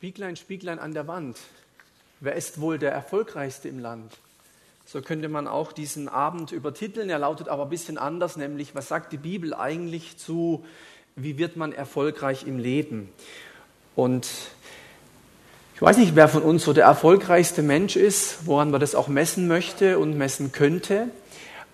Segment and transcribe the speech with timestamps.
[0.00, 1.36] Spieglein, Spieglein an der Wand.
[2.20, 4.16] Wer ist wohl der Erfolgreichste im Land?
[4.86, 7.10] So könnte man auch diesen Abend übertiteln.
[7.10, 10.64] Er lautet aber ein bisschen anders, nämlich was sagt die Bibel eigentlich zu,
[11.16, 13.10] wie wird man erfolgreich im Leben?
[13.94, 14.26] Und
[15.74, 19.08] ich weiß nicht, wer von uns so der erfolgreichste Mensch ist, woran man das auch
[19.08, 21.10] messen möchte und messen könnte.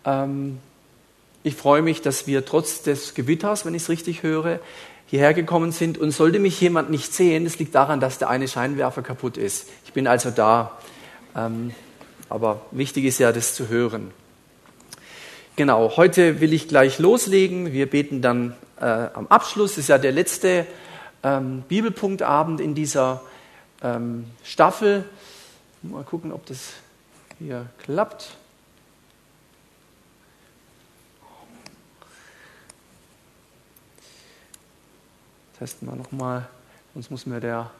[0.04, 0.58] Ähm,
[1.44, 4.58] ich freue mich, dass wir trotz des Gewitters, wenn ich es richtig höre,
[5.06, 5.98] hierher gekommen sind.
[5.98, 9.68] Und sollte mich jemand nicht sehen, das liegt daran, dass der eine Scheinwerfer kaputt ist.
[9.84, 10.78] Ich bin also da.
[11.34, 11.72] Ähm,
[12.28, 14.10] aber wichtig ist ja, das zu hören.
[15.54, 17.72] Genau, heute will ich gleich loslegen.
[17.72, 19.72] Wir beten dann äh, am Abschluss.
[19.72, 20.66] Das ist ja der letzte
[21.22, 23.22] ähm, Bibelpunktabend in dieser
[23.82, 25.04] ähm, Staffel.
[25.82, 26.72] Mal gucken, ob das
[27.38, 28.36] hier klappt.
[35.58, 36.46] Testen wir nochmal,
[36.92, 37.70] sonst muss mir der.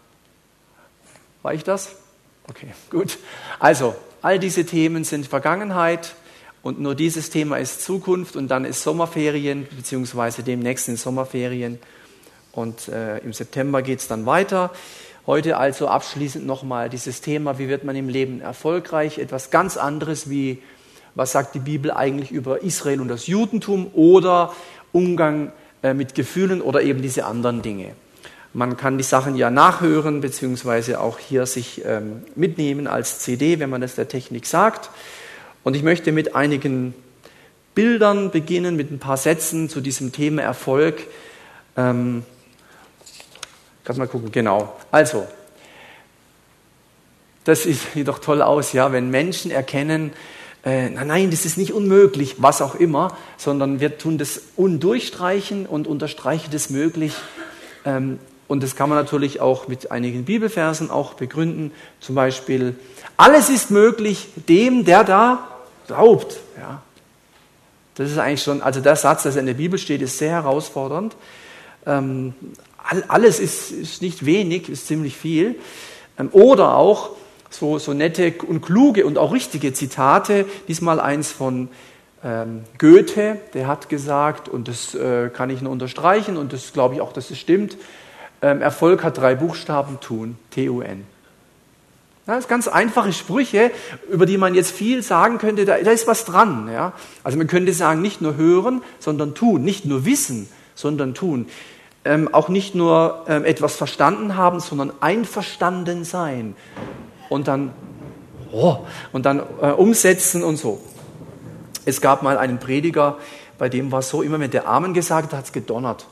[1.44, 1.96] Reicht das?
[2.48, 3.18] Okay, gut.
[3.58, 6.14] Also, all diese Themen sind Vergangenheit
[6.62, 11.78] und nur dieses Thema ist Zukunft und dann ist Sommerferien, beziehungsweise demnächst in Sommerferien.
[12.52, 14.70] Und äh, im September geht es dann weiter.
[15.27, 19.18] Heute also abschließend nochmal dieses Thema, wie wird man im Leben erfolgreich?
[19.18, 20.62] Etwas ganz anderes wie,
[21.14, 24.55] was sagt die Bibel eigentlich über Israel und das Judentum oder
[24.92, 27.92] Umgang äh, mit Gefühlen oder eben diese anderen Dinge.
[28.53, 33.69] Man kann die Sachen ja nachhören, beziehungsweise auch hier sich ähm, mitnehmen als CD, wenn
[33.69, 34.91] man das der Technik sagt.
[35.62, 36.95] Und ich möchte mit einigen
[37.75, 41.03] Bildern beginnen, mit ein paar Sätzen zu diesem Thema Erfolg.
[41.77, 42.23] Ähm,
[43.87, 44.77] Kannst mal gucken, genau.
[44.91, 45.29] Also,
[47.45, 50.12] das sieht doch toll aus, ja, wenn Menschen erkennen,
[50.67, 55.64] äh, nein, nein, das ist nicht unmöglich, was auch immer, sondern wir tun das undurchstreichen
[55.64, 57.14] und unterstreichen das möglich.
[57.84, 61.70] Ähm, und das kann man natürlich auch mit einigen Bibelversen auch begründen.
[62.00, 62.75] Zum Beispiel,
[63.17, 65.48] alles ist möglich dem, der da
[65.86, 66.39] glaubt.
[66.58, 66.83] Ja.
[67.95, 71.17] Das ist eigentlich schon, also der Satz, der in der Bibel steht, ist sehr herausfordernd.
[71.86, 72.35] Ähm,
[73.07, 75.55] alles ist, ist, nicht wenig, ist ziemlich viel.
[76.19, 77.11] Ähm, oder auch,
[77.51, 80.46] so, so nette und kluge und auch richtige Zitate.
[80.68, 81.68] Diesmal eins von
[82.24, 86.96] ähm, Goethe, der hat gesagt, und das äh, kann ich nur unterstreichen, und das glaube
[86.96, 87.77] ich auch, dass es stimmt,
[88.42, 91.05] ähm, Erfolg hat drei Buchstaben, tun, T-U-N.
[92.27, 93.70] das sind ganz einfache Sprüche,
[94.11, 96.68] über die man jetzt viel sagen könnte, da, da ist was dran.
[96.73, 96.92] Ja?
[97.23, 101.46] Also man könnte sagen, nicht nur hören, sondern tun, nicht nur wissen, sondern tun.
[102.05, 106.55] Ähm, auch nicht nur ähm, etwas verstanden haben, sondern einverstanden sein
[107.29, 107.73] und dann,
[108.53, 108.79] oh,
[109.13, 110.81] und dann äh, umsetzen und so.
[111.85, 113.17] Es gab mal einen Prediger,
[113.59, 116.07] bei dem war es so, immer wenn der Amen gesagt hat, hat es gedonnert.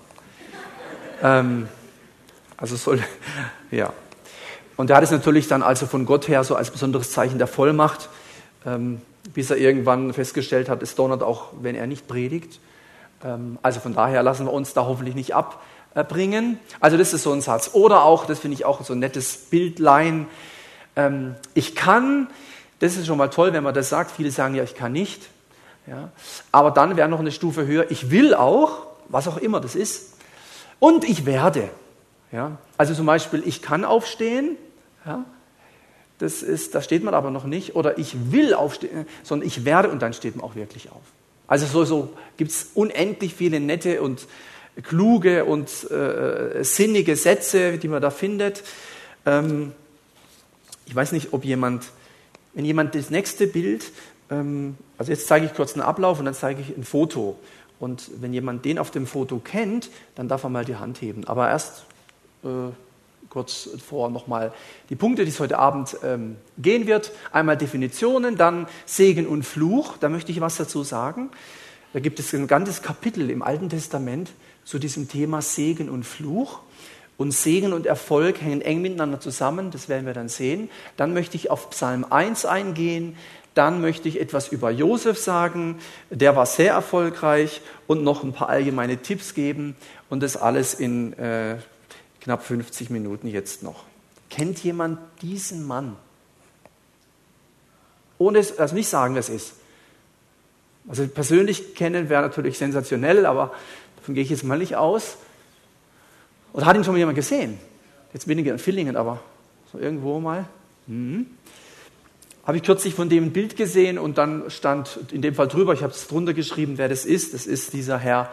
[1.23, 1.69] Ähm,
[2.57, 3.03] also soll,
[3.71, 3.93] ja.
[4.77, 7.47] Und er hat es natürlich dann also von Gott her so als besonderes Zeichen der
[7.47, 8.09] Vollmacht,
[8.67, 9.01] ähm,
[9.33, 12.61] bis er irgendwann festgestellt hat, es donnert auch, wenn er nicht predigt.
[13.25, 16.59] Ähm, also von daher lassen wir uns da hoffentlich nicht abbringen.
[16.81, 17.71] Also das ist so ein Satz.
[17.73, 20.27] Oder auch, das finde ich auch so ein nettes Bildlein,
[20.97, 22.29] ähm, ich kann,
[22.79, 24.11] das ist schon mal toll, wenn man das sagt.
[24.11, 25.29] Viele sagen ja, ich kann nicht.
[25.87, 26.11] Ja.
[26.53, 30.15] Aber dann wäre noch eine Stufe höher, ich will auch, was auch immer das ist.
[30.79, 31.69] Und ich werde.
[32.33, 32.59] Ja.
[32.77, 34.57] Also zum Beispiel, ich kann aufstehen.
[35.07, 35.25] Ja.
[36.19, 37.77] Das ist, da steht man aber noch nicht.
[37.77, 41.03] Oder ich will aufstehen, sondern ich werde und dann steht man auch wirklich auf.
[41.47, 44.27] Also so, so gibt es unendlich viele nette und
[44.83, 48.63] kluge und äh, sinnige Sätze, die man da findet.
[49.27, 49.73] Ähm,
[50.87, 51.85] ich weiß nicht, ob jemand,
[52.55, 53.91] wenn jemand das nächste Bild,
[54.31, 57.39] ähm, also jetzt zeige ich kurz einen Ablauf und dann zeige ich ein Foto.
[57.81, 61.27] Und wenn jemand den auf dem Foto kennt, dann darf er mal die Hand heben.
[61.27, 61.85] Aber erst
[62.45, 62.73] äh,
[63.29, 64.53] kurz vor nochmal
[64.91, 67.11] die Punkte, die es heute Abend ähm, gehen wird.
[67.33, 69.97] Einmal Definitionen, dann Segen und Fluch.
[69.99, 71.31] Da möchte ich was dazu sagen.
[71.93, 74.31] Da gibt es ein ganzes Kapitel im Alten Testament
[74.65, 76.61] zu diesem Thema Segen und Fluch.
[77.17, 80.69] Und Segen und Erfolg hängen eng miteinander zusammen, das werden wir dann sehen.
[80.97, 83.17] Dann möchte ich auf Psalm 1 eingehen,
[83.55, 85.79] dann möchte ich etwas über Josef sagen,
[86.11, 89.77] der war sehr erfolgreich und noch ein paar allgemeine Tipps geben
[90.11, 91.59] und das alles in äh,
[92.21, 93.85] knapp 50 Minuten jetzt noch.
[94.29, 95.97] Kennt jemand diesen Mann?
[98.19, 99.55] Ohne es, also nicht sagen, wer es ist.
[100.89, 103.53] Also persönlich kennen wäre natürlich sensationell, aber
[103.97, 105.17] davon gehe ich jetzt mal nicht aus.
[106.55, 107.59] Oder hat ihn schon mal jemand gesehen?
[108.13, 109.21] Jetzt weniger in Villingen, aber
[109.73, 110.47] so irgendwo mal.
[110.87, 111.27] Mhm.
[112.47, 115.73] Habe ich kürzlich von dem ein Bild gesehen und dann stand in dem Fall drüber,
[115.73, 117.35] ich habe es drunter geschrieben, wer das ist.
[117.35, 118.31] Das ist dieser Herr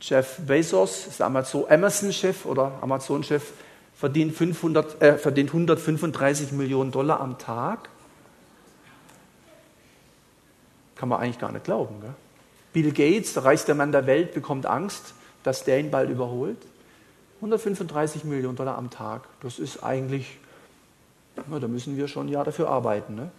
[0.00, 3.44] Jeff Bezos, ist der Amazon-Chef oder Amazon-Chef
[3.94, 7.90] verdient, 500, äh, verdient 135 Millionen Dollar am Tag.
[10.96, 12.00] Kann man eigentlich gar nicht glauben.
[12.00, 12.14] Gell?
[12.72, 15.14] Bill Gates, der reichste Mann der Welt, bekommt Angst,
[15.44, 16.58] dass der ihn bald überholt.
[17.44, 19.24] 135 Millionen Dollar am Tag.
[19.42, 20.38] Das ist eigentlich,
[21.48, 23.14] na, da müssen wir schon ein Jahr dafür arbeiten.
[23.14, 23.30] Ne?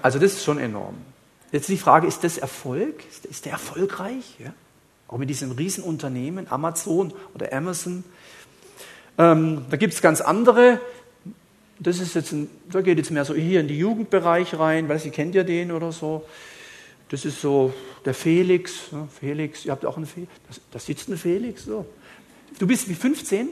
[0.00, 0.94] Also das ist schon enorm.
[1.50, 3.02] Jetzt die Frage, ist das Erfolg?
[3.28, 4.36] Ist der erfolgreich?
[4.38, 4.54] Ja?
[5.08, 8.04] Auch mit diesen Riesenunternehmen, Amazon oder Amazon.
[9.18, 10.80] Ähm, da gibt es ganz andere.
[11.80, 15.00] Das ist jetzt ein, da geht jetzt mehr so hier in den Jugendbereich rein, weil
[15.00, 16.24] Sie kennt ja den oder so.
[17.08, 17.74] Das ist so
[18.04, 18.92] der Felix.
[18.92, 19.08] Ne?
[19.18, 20.30] Felix, ihr habt auch einen Felix.
[20.70, 21.64] Da sitzt ein Felix.
[21.64, 21.86] So.
[22.58, 23.48] Du bist wie 15?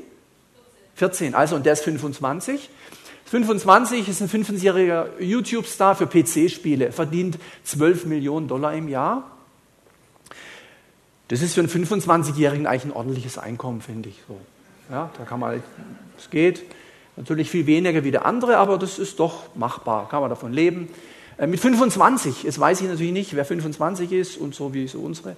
[0.94, 2.70] 14, also und der ist 25.
[3.24, 9.30] 25 ist ein 25-jähriger YouTube-Star für PC-Spiele, verdient 12 Millionen Dollar im Jahr.
[11.28, 14.20] Das ist für einen 25-Jährigen eigentlich ein ordentliches Einkommen, finde ich.
[14.28, 14.38] So.
[14.90, 15.62] Ja, da kann man,
[16.18, 16.62] es geht
[17.16, 20.88] natürlich viel weniger wie der andere, aber das ist doch machbar, kann man davon leben.
[21.38, 25.00] Äh, mit 25, jetzt weiß ich natürlich nicht, wer 25 ist und so wie so
[25.00, 25.36] unsere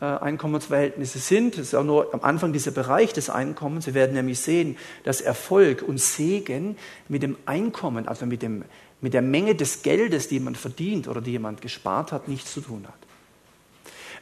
[0.00, 1.54] Einkommensverhältnisse sind.
[1.54, 3.84] Das ist auch nur am Anfang dieser Bereich des Einkommens.
[3.84, 6.76] Sie werden nämlich sehen, dass Erfolg und Segen
[7.08, 8.64] mit dem Einkommen, also mit, dem,
[9.00, 12.60] mit der Menge des Geldes, die jemand verdient oder die jemand gespart hat, nichts zu
[12.60, 12.94] tun hat.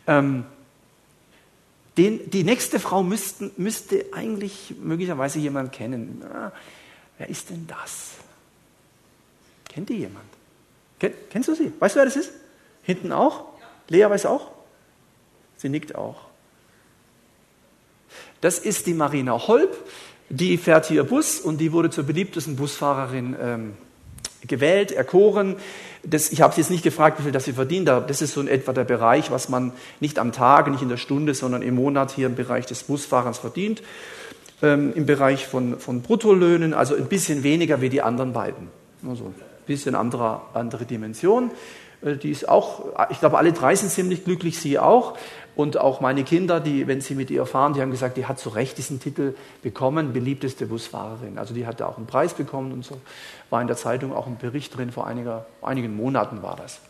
[0.06, 0.44] Ähm,
[1.96, 6.22] den, die nächste Frau müssten, müsste eigentlich möglicherweise jemand kennen.
[6.22, 6.52] Na,
[7.19, 8.12] wer ist denn das?
[9.69, 10.24] Kennt die jemand?
[10.98, 11.72] Kenn, kennst du sie?
[11.78, 12.32] Weißt du, wer das ist?
[12.82, 13.44] Hinten auch?
[13.88, 14.50] Lea weiß auch?
[15.62, 16.16] Sie nickt auch.
[18.40, 19.76] Das ist die Marina Holb,
[20.28, 23.72] die fährt hier Bus und die wurde zur beliebtesten Busfahrerin ähm,
[24.44, 25.54] gewählt, erkoren.
[26.02, 27.86] Das, ich habe sie jetzt nicht gefragt, wie viel das sie verdient.
[27.86, 29.70] Das ist so in etwa der Bereich, was man
[30.00, 33.38] nicht am Tag, nicht in der Stunde, sondern im Monat hier im Bereich des Busfahrens
[33.38, 33.84] verdient.
[34.62, 38.66] Ähm, Im Bereich von, von Bruttolöhnen, also ein bisschen weniger wie die anderen beiden.
[39.08, 39.34] Also ein
[39.66, 41.52] bisschen anderer, andere Dimension.
[42.02, 45.16] Äh, die ist auch, ich glaube, alle drei sind ziemlich glücklich, sie auch.
[45.54, 48.38] Und auch meine Kinder, die, wenn sie mit ihr fahren, die haben gesagt, die hat
[48.38, 51.37] zu Recht diesen Titel bekommen, beliebteste Busfahrerin.
[51.38, 52.99] Also die hatte auch einen Preis bekommen und so.
[53.50, 56.81] War in der Zeitung auch ein Bericht drin, vor einiger, einigen Monaten war das.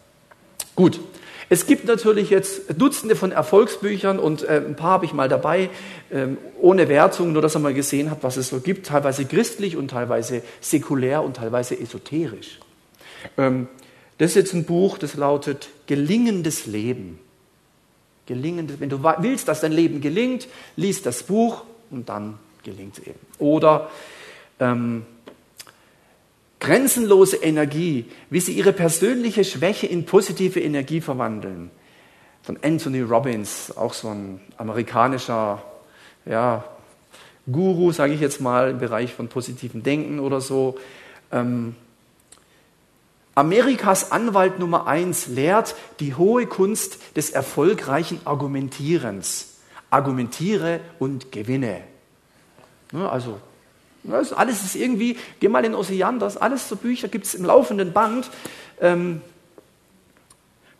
[0.74, 1.00] Gut,
[1.48, 5.68] es gibt natürlich jetzt Dutzende von Erfolgsbüchern und äh, ein paar habe ich mal dabei,
[6.08, 9.76] äh, ohne Wertung, nur dass man mal gesehen hat, was es so gibt, teilweise christlich
[9.76, 12.58] und teilweise säkulär und teilweise esoterisch.
[13.36, 13.68] Ähm,
[14.16, 17.18] das ist jetzt ein Buch, das lautet Gelingendes Leben.
[18.26, 23.06] Gelingendes, wenn du willst, dass dein Leben gelingt, lies das Buch und dann gelingt es
[23.06, 23.18] eben.
[23.38, 23.90] Oder
[24.60, 25.04] ähm,
[26.60, 31.72] Grenzenlose Energie, wie sie ihre persönliche Schwäche in positive Energie verwandeln.
[32.44, 35.60] Von Anthony Robbins, auch so ein amerikanischer
[36.24, 36.64] ja,
[37.50, 40.78] Guru, sage ich jetzt mal, im Bereich von positivem Denken oder so.
[41.32, 41.74] Ähm,
[43.34, 49.48] Amerikas Anwalt Nummer eins lehrt die hohe Kunst des erfolgreichen Argumentierens.
[49.90, 51.82] Argumentiere und gewinne.
[52.92, 53.38] Also,
[54.04, 57.92] das alles ist irgendwie, geh mal in Oceanders, alles so Bücher gibt es im laufenden
[57.92, 58.30] Band.
[58.80, 59.22] Ähm,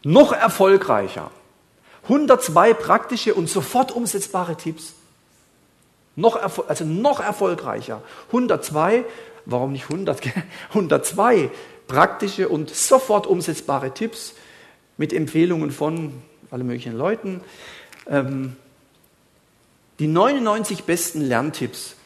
[0.03, 1.31] noch erfolgreicher.
[2.05, 4.95] 102 praktische und sofort umsetzbare Tipps.
[6.17, 6.37] Noch,
[6.69, 8.03] also noch erfolgreicher.
[8.29, 9.05] 102,
[9.47, 10.21] warum nicht 100?
[10.71, 11.51] 102
[11.87, 14.35] praktische und sofort umsetzbare Tipps
[14.97, 17.41] mit Empfehlungen von allen möglichen Leuten.
[18.09, 18.57] Ähm,
[19.99, 21.97] die 99 besten Lerntipps,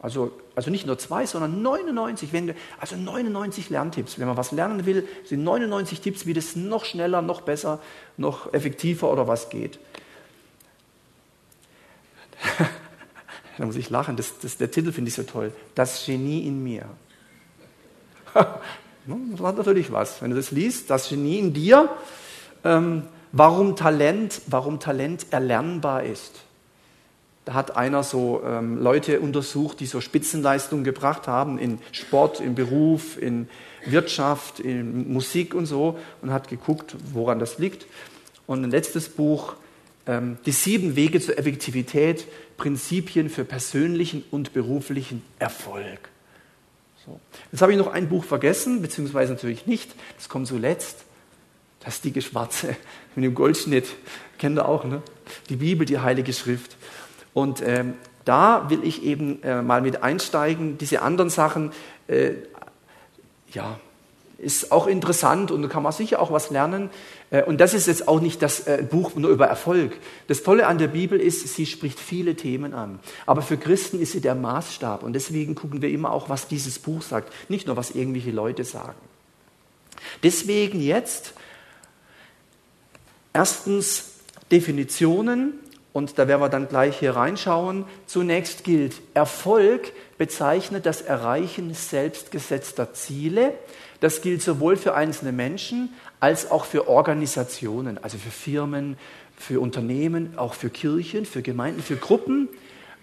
[0.00, 4.18] also, also nicht nur zwei, sondern 99, wenn, also 99 Lerntipps.
[4.18, 7.80] Wenn man was lernen will, sind 99 Tipps, wie das noch schneller, noch besser,
[8.16, 9.78] noch effektiver oder was geht.
[13.58, 15.52] da muss ich lachen, das, das, der Titel finde ich so toll.
[15.74, 16.84] Das Genie in mir.
[19.08, 20.20] Das hat natürlich was.
[20.20, 21.88] Wenn du das liest, das Genie in dir,
[22.64, 26.40] ähm, warum, Talent, warum Talent erlernbar ist.
[27.46, 32.54] Da hat einer so ähm, Leute untersucht, die so Spitzenleistungen gebracht haben in Sport, im
[32.54, 33.48] Beruf, in
[33.86, 37.86] Wirtschaft, in Musik und so und hat geguckt, woran das liegt.
[38.46, 39.54] Und ein letztes Buch,
[40.06, 42.26] ähm, die sieben Wege zur Effektivität,
[42.58, 46.10] Prinzipien für persönlichen und beruflichen Erfolg.
[47.08, 47.20] So.
[47.52, 51.04] Jetzt habe ich noch ein Buch vergessen, beziehungsweise natürlich nicht, das kommt zuletzt.
[51.80, 52.76] Das die Schwarze
[53.14, 53.86] mit dem Goldschnitt.
[54.36, 55.02] Kennt ihr auch, ne?
[55.48, 56.76] Die Bibel, die Heilige Schrift.
[57.32, 60.76] Und ähm, da will ich eben äh, mal mit einsteigen.
[60.76, 61.72] Diese anderen Sachen,
[62.08, 62.32] äh,
[63.52, 63.78] ja,
[64.38, 66.90] ist auch interessant und da kann man sicher auch was lernen.
[67.30, 69.98] Äh, und das ist jetzt auch nicht das äh, Buch nur über Erfolg.
[70.28, 73.00] Das Tolle an der Bibel ist, sie spricht viele Themen an.
[73.26, 75.02] Aber für Christen ist sie der Maßstab.
[75.02, 77.32] Und deswegen gucken wir immer auch, was dieses Buch sagt.
[77.48, 78.98] Nicht nur, was irgendwelche Leute sagen.
[80.22, 81.34] Deswegen jetzt
[83.32, 84.20] erstens
[84.52, 85.54] Definitionen.
[85.92, 87.84] Und da werden wir dann gleich hier reinschauen.
[88.06, 93.54] Zunächst gilt, Erfolg bezeichnet das Erreichen selbstgesetzter Ziele.
[94.00, 95.90] Das gilt sowohl für einzelne Menschen
[96.20, 98.96] als auch für Organisationen, also für Firmen,
[99.36, 102.48] für Unternehmen, auch für Kirchen, für Gemeinden, für Gruppen,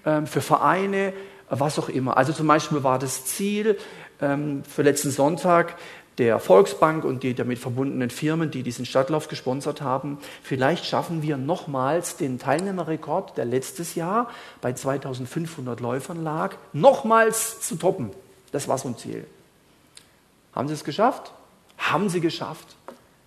[0.05, 1.13] ähm, für Vereine,
[1.49, 2.17] was auch immer.
[2.17, 3.77] Also zum Beispiel war das Ziel
[4.21, 5.77] ähm, für letzten Sonntag
[6.17, 10.17] der Volksbank und die damit verbundenen Firmen, die diesen Stadtlauf gesponsert haben.
[10.43, 14.29] Vielleicht schaffen wir nochmals den Teilnehmerrekord, der letztes Jahr
[14.61, 18.11] bei 2500 Läufern lag, nochmals zu toppen.
[18.53, 19.25] Das war so ein Ziel.
[20.55, 21.33] Haben sie es geschafft?
[21.77, 22.77] Haben sie geschafft.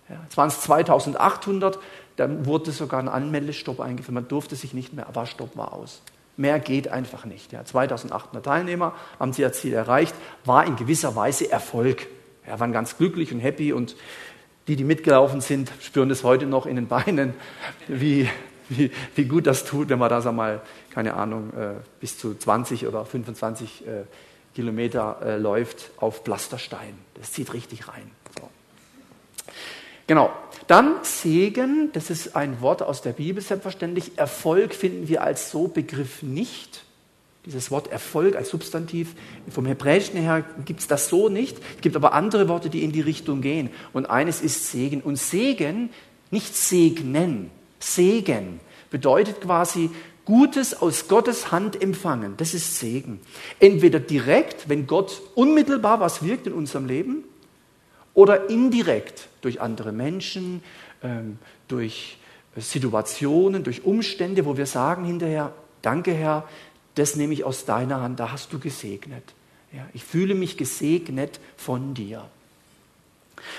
[0.09, 1.79] Ja, es waren es 2800,
[2.15, 4.15] dann wurde sogar ein Anmeldestopp eingeführt.
[4.15, 6.01] Man durfte sich nicht mehr, aber Stopp war aus.
[6.35, 7.51] Mehr geht einfach nicht.
[7.51, 12.07] Ja, 2800 Teilnehmer haben sie ihr Ziel erreicht, war in gewisser Weise Erfolg.
[12.47, 13.95] Ja, waren ganz glücklich und happy und
[14.67, 17.33] die, die mitgelaufen sind, spüren das heute noch in den Beinen,
[17.87, 18.29] wie,
[18.69, 22.35] wie, wie gut das tut, wenn man da, sag mal, keine Ahnung, äh, bis zu
[22.35, 24.03] 20 oder 25 äh,
[24.55, 26.97] Kilometer äh, läuft auf Pflasterstein.
[27.15, 28.09] Das zieht richtig rein.
[28.37, 28.49] So.
[30.07, 30.31] Genau.
[30.67, 34.17] Dann Segen, das ist ein Wort aus der Bibel selbstverständlich.
[34.17, 36.83] Erfolg finden wir als so Begriff nicht.
[37.45, 39.15] Dieses Wort Erfolg als Substantiv,
[39.49, 41.57] vom Hebräischen her gibt es das so nicht.
[41.75, 43.69] Es gibt aber andere Worte, die in die Richtung gehen.
[43.93, 45.01] Und eines ist Segen.
[45.01, 45.89] Und Segen,
[46.31, 49.89] nicht segnen, Segen bedeutet quasi
[50.29, 52.35] Gutes aus Gottes Hand empfangen.
[52.37, 53.19] Das ist Segen.
[53.59, 57.23] Entweder direkt, wenn Gott unmittelbar was wirkt in unserem Leben,
[58.13, 60.61] oder indirekt durch andere Menschen,
[61.01, 62.17] ähm, durch
[62.55, 66.47] Situationen, durch Umstände, wo wir sagen hinterher, danke Herr,
[66.93, 69.33] das nehme ich aus deiner Hand, da hast du gesegnet.
[69.73, 72.29] Ja, ich fühle mich gesegnet von dir.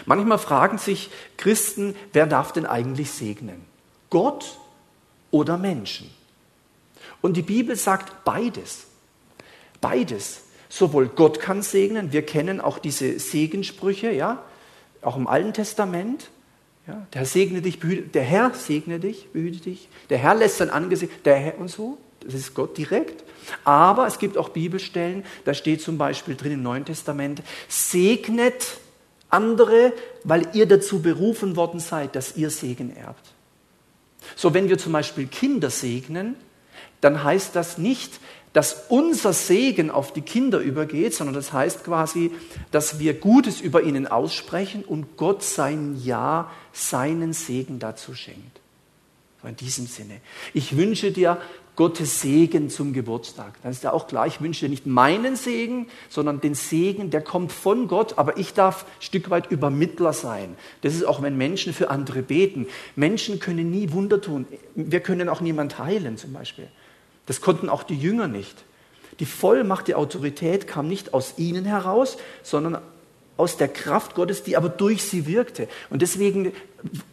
[0.07, 3.65] Manchmal fragen sich Christen, wer darf denn eigentlich segnen?
[4.09, 4.57] Gott
[5.33, 6.20] oder Menschen?
[7.23, 8.87] Und die Bibel sagt beides.
[9.81, 10.43] Beides.
[10.69, 14.43] Sowohl Gott kann segnen, wir kennen auch diese Segensprüche, ja,
[15.03, 16.31] auch im Alten Testament.
[16.87, 20.71] Ja, der segne dich, behüte, der Herr segne dich, behüte dich, der Herr lässt sein
[20.71, 23.25] Angesicht, der Herr und so, das ist Gott direkt.
[23.65, 28.79] Aber es gibt auch Bibelstellen, da steht zum Beispiel drin im Neuen Testament, segnet
[29.29, 29.93] andere,
[30.25, 33.33] weil ihr dazu berufen worden seid, dass ihr Segen erbt.
[34.37, 36.37] So, wenn wir zum Beispiel Kinder segnen,
[37.01, 38.21] dann heißt das nicht,
[38.53, 42.33] dass unser Segen auf die Kinder übergeht, sondern das heißt quasi,
[42.71, 48.61] dass wir Gutes über ihnen aussprechen und Gott sein Ja, seinen Segen dazu schenkt.
[49.43, 50.21] In diesem Sinne.
[50.53, 51.39] Ich wünsche dir
[51.75, 53.55] Gottes Segen zum Geburtstag.
[53.63, 57.23] Dann ist ja auch klar, ich wünsche dir nicht meinen Segen, sondern den Segen, der
[57.23, 60.57] kommt von Gott, aber ich darf ein Stück weit Übermittler sein.
[60.83, 62.67] Das ist auch, wenn Menschen für andere beten.
[62.97, 64.47] Menschen können nie Wunder tun.
[64.75, 66.69] Wir können auch niemand heilen zum Beispiel.
[67.31, 68.65] Das konnten auch die Jünger nicht.
[69.21, 72.79] Die Vollmacht, die Autorität kam nicht aus ihnen heraus, sondern
[73.37, 75.69] aus der Kraft Gottes, die aber durch sie wirkte.
[75.91, 76.51] Und deswegen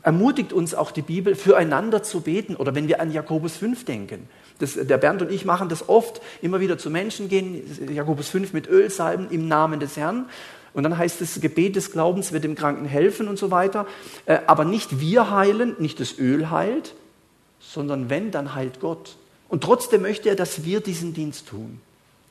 [0.02, 2.56] ermutigt uns auch die Bibel, füreinander zu beten.
[2.56, 4.28] Oder wenn wir an Jakobus 5 denken.
[4.58, 7.62] Das, der Bernd und ich machen das oft, immer wieder zu Menschen gehen,
[7.94, 10.26] Jakobus 5 mit Öl salben im Namen des Herrn.
[10.74, 13.86] Und dann heißt es, Gebet des Glaubens wird dem Kranken helfen und so weiter.
[14.26, 16.96] Äh, aber nicht wir heilen, nicht das Öl heilt,
[17.60, 19.16] sondern wenn, dann heilt Gott.
[19.50, 21.82] Und trotzdem möchte er, dass wir diesen Dienst tun.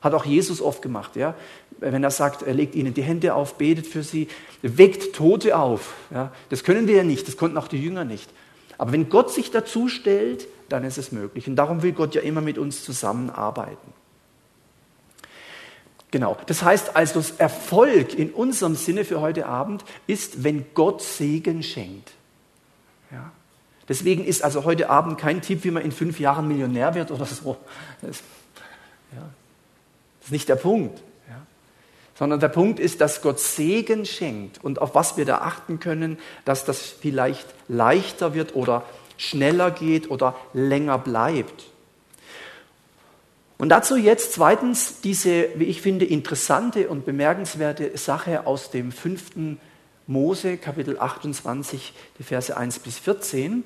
[0.00, 1.34] Hat auch Jesus oft gemacht, ja.
[1.78, 4.28] Wenn er sagt, er legt ihnen die Hände auf, betet für sie,
[4.62, 5.94] weckt Tote auf.
[6.10, 6.32] Ja.
[6.48, 8.30] Das können wir ja nicht, das konnten auch die Jünger nicht.
[8.78, 11.48] Aber wenn Gott sich dazu stellt, dann ist es möglich.
[11.48, 13.92] Und darum will Gott ja immer mit uns zusammenarbeiten.
[16.10, 16.36] Genau.
[16.46, 21.62] Das heißt also, das Erfolg in unserem Sinne für heute Abend ist, wenn Gott Segen
[21.62, 22.12] schenkt.
[23.10, 23.32] Ja.
[23.88, 27.24] Deswegen ist also heute Abend kein Tipp, wie man in fünf Jahren Millionär wird oder
[27.24, 27.56] so.
[28.02, 28.18] Das,
[29.12, 29.22] ja,
[30.20, 30.98] das ist nicht der Punkt.
[31.28, 31.46] Ja.
[32.16, 36.18] Sondern der Punkt ist, dass Gott Segen schenkt und auf was wir da achten können,
[36.44, 38.82] dass das vielleicht leichter wird oder
[39.16, 41.66] schneller geht oder länger bleibt.
[43.58, 49.58] Und dazu jetzt zweitens diese, wie ich finde, interessante und bemerkenswerte Sache aus dem fünften
[50.06, 53.64] Mose, Kapitel 28, die Verse 1 bis 14.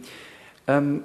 [0.67, 1.05] Ähm,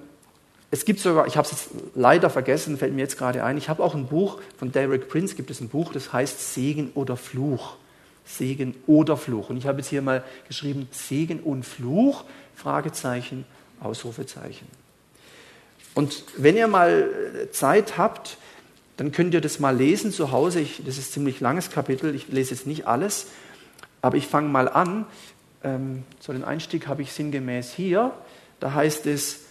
[0.71, 3.69] es gibt sogar, ich habe es jetzt leider vergessen, fällt mir jetzt gerade ein, ich
[3.69, 7.17] habe auch ein Buch von Derek Prince, gibt es ein Buch, das heißt Segen oder
[7.17, 7.77] Fluch.
[8.25, 9.49] Segen oder Fluch.
[9.49, 12.25] Und ich habe jetzt hier mal geschrieben Segen und Fluch,
[12.55, 13.45] Fragezeichen,
[13.79, 14.67] Ausrufezeichen.
[15.93, 17.09] Und wenn ihr mal
[17.51, 18.37] Zeit habt,
[18.97, 20.59] dann könnt ihr das mal lesen zu Hause.
[20.59, 23.27] Ich, das ist ein ziemlich langes Kapitel, ich lese jetzt nicht alles,
[24.01, 25.05] aber ich fange mal an.
[25.65, 28.13] Ähm, so den Einstieg habe ich sinngemäß hier.
[28.59, 29.41] Da heißt es,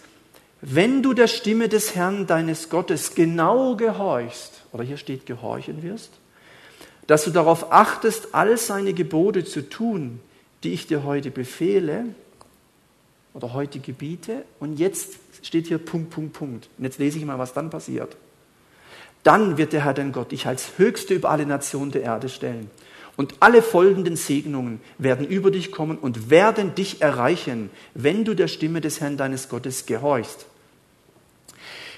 [0.61, 6.11] wenn du der Stimme des Herrn deines Gottes genau gehorchst, oder hier steht gehorchen wirst,
[7.05, 10.21] dass du darauf achtest, all seine Gebote zu tun,
[10.63, 12.05] die ich dir heute befehle
[13.33, 14.43] oder heute gebiete.
[14.59, 16.69] Und jetzt steht hier Punkt, Punkt, Punkt.
[16.77, 18.15] Und jetzt lese ich mal, was dann passiert.
[19.21, 22.71] Dann wird der Herr dein Gott dich als Höchste über alle Nationen der Erde stellen.
[23.17, 28.47] Und alle folgenden Segnungen werden über dich kommen und werden dich erreichen, wenn du der
[28.47, 30.45] Stimme des Herrn deines Gottes gehorchst.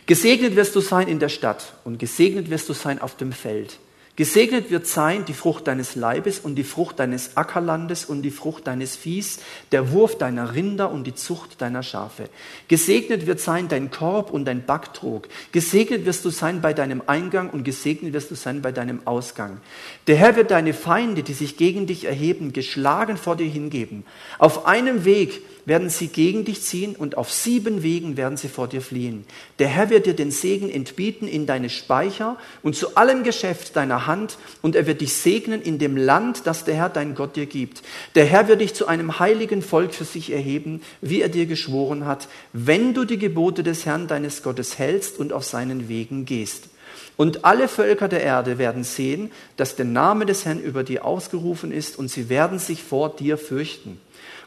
[0.06, 3.78] Gesegnet wirst du sein in der Stadt und gesegnet wirst du sein auf dem Feld.
[4.18, 8.66] Gesegnet wird sein die Frucht deines Leibes und die Frucht deines Ackerlandes und die Frucht
[8.66, 9.38] deines Viehs,
[9.72, 12.28] der Wurf deiner Rinder und die Zucht deiner Schafe.
[12.68, 15.28] Gesegnet wird sein dein Korb und dein Backtrog.
[15.52, 19.62] Gesegnet wirst du sein bei deinem Eingang und gesegnet wirst du sein bei deinem Ausgang.
[20.08, 24.04] Der Herr wird deine Feinde, die sich gegen dich erheben, geschlagen vor dir hingeben.
[24.40, 28.70] Auf einem Weg werden sie gegen dich ziehen und auf sieben Wegen werden sie vor
[28.70, 29.26] dir fliehen.
[29.60, 34.07] Der Herr wird dir den Segen entbieten in deine Speicher und zu allem Geschäft deiner
[34.08, 37.46] Hand und er wird dich segnen in dem Land, das der Herr dein Gott dir
[37.46, 37.84] gibt.
[38.16, 42.06] Der Herr wird dich zu einem heiligen Volk für sich erheben, wie er dir geschworen
[42.06, 46.70] hat, wenn du die Gebote des Herrn deines Gottes hältst und auf seinen Wegen gehst.
[47.18, 51.72] Und alle Völker der Erde werden sehen, dass der Name des Herrn über dir ausgerufen
[51.72, 54.00] ist, und sie werden sich vor dir fürchten.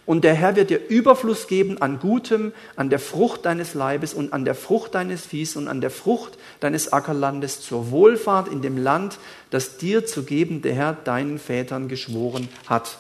[0.06, 4.32] Und der Herr wird dir Überfluss geben an Gutem, an der Frucht deines Leibes und
[4.32, 8.76] an der Frucht deines Viehs und an der Frucht deines Ackerlandes zur Wohlfahrt in dem
[8.76, 9.18] Land,
[9.50, 12.98] das dir zu geben der Herr deinen Vätern geschworen hat.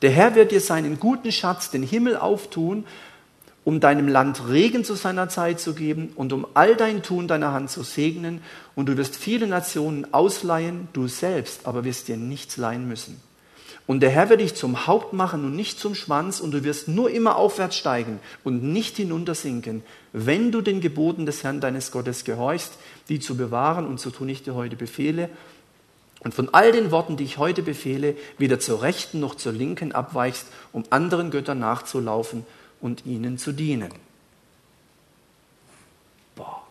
[0.00, 2.84] Der Herr wird dir seinen guten Schatz, den Himmel auftun,
[3.64, 7.52] um deinem Land Regen zu seiner Zeit zu geben und um all dein Tun deiner
[7.52, 8.42] Hand zu segnen.
[8.74, 13.20] Und du wirst viele Nationen ausleihen, du selbst aber wirst dir nichts leihen müssen.
[13.86, 16.86] Und der Herr wird dich zum Haupt machen und nicht zum Schwanz, und du wirst
[16.86, 22.24] nur immer aufwärts steigen und nicht hinuntersinken, wenn du den Geboten des Herrn deines Gottes
[22.24, 22.74] gehorchst,
[23.08, 25.28] die zu bewahren und zu tun ich dir heute befehle.
[26.20, 29.90] Und von all den Worten, die ich heute befehle, weder zur rechten noch zur linken
[29.90, 32.46] abweichst, um anderen Göttern nachzulaufen
[32.80, 33.92] und ihnen zu dienen.
[36.36, 36.62] Boah.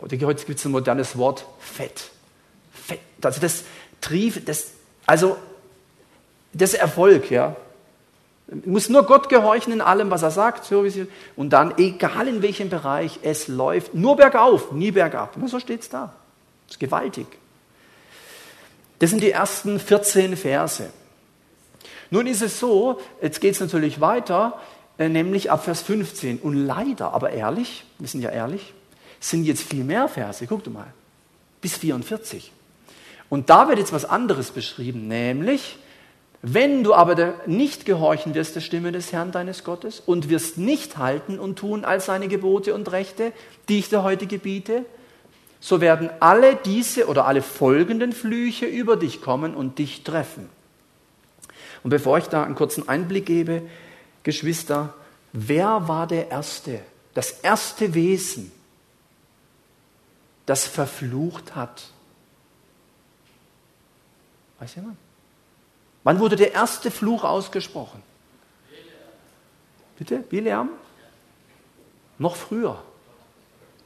[0.00, 2.10] Heute gibt es ein modernes Wort, Fett.
[2.72, 3.00] Fett.
[3.20, 3.64] Also das,
[4.04, 4.73] Trief, das
[5.06, 5.36] also,
[6.52, 7.56] das ist Erfolg, ja.
[8.46, 11.78] Du musst nur Gott gehorchen in allem, was er sagt, so wie sie, und dann,
[11.78, 15.36] egal in welchem Bereich, es läuft nur bergauf, nie bergab.
[15.36, 16.14] Und so steht es da.
[16.66, 17.26] Das ist gewaltig.
[18.98, 20.90] Das sind die ersten 14 Verse.
[22.10, 24.60] Nun ist es so, jetzt geht es natürlich weiter,
[24.98, 26.38] äh, nämlich ab Vers 15.
[26.38, 28.72] Und leider, aber ehrlich, wir sind ja ehrlich,
[29.20, 30.46] sind jetzt viel mehr Verse.
[30.46, 30.86] Guck mal,
[31.60, 32.52] bis 44.
[33.28, 35.78] Und da wird jetzt was anderes beschrieben, nämlich,
[36.42, 40.98] wenn du aber nicht gehorchen wirst der Stimme des Herrn deines Gottes und wirst nicht
[40.98, 43.32] halten und tun all seine Gebote und Rechte,
[43.68, 44.84] die ich dir heute gebiete,
[45.58, 50.50] so werden alle diese oder alle folgenden Flüche über dich kommen und dich treffen.
[51.82, 53.62] Und bevor ich da einen kurzen Einblick gebe,
[54.22, 54.92] Geschwister,
[55.32, 56.80] wer war der Erste,
[57.14, 58.52] das erste Wesen,
[60.44, 61.93] das verflucht hat?
[64.64, 64.96] Weiß jemand?
[66.04, 68.02] Wann wurde der erste Fluch ausgesprochen?
[69.98, 70.20] Bitte?
[70.20, 70.70] Bileam?
[72.18, 72.82] Noch früher.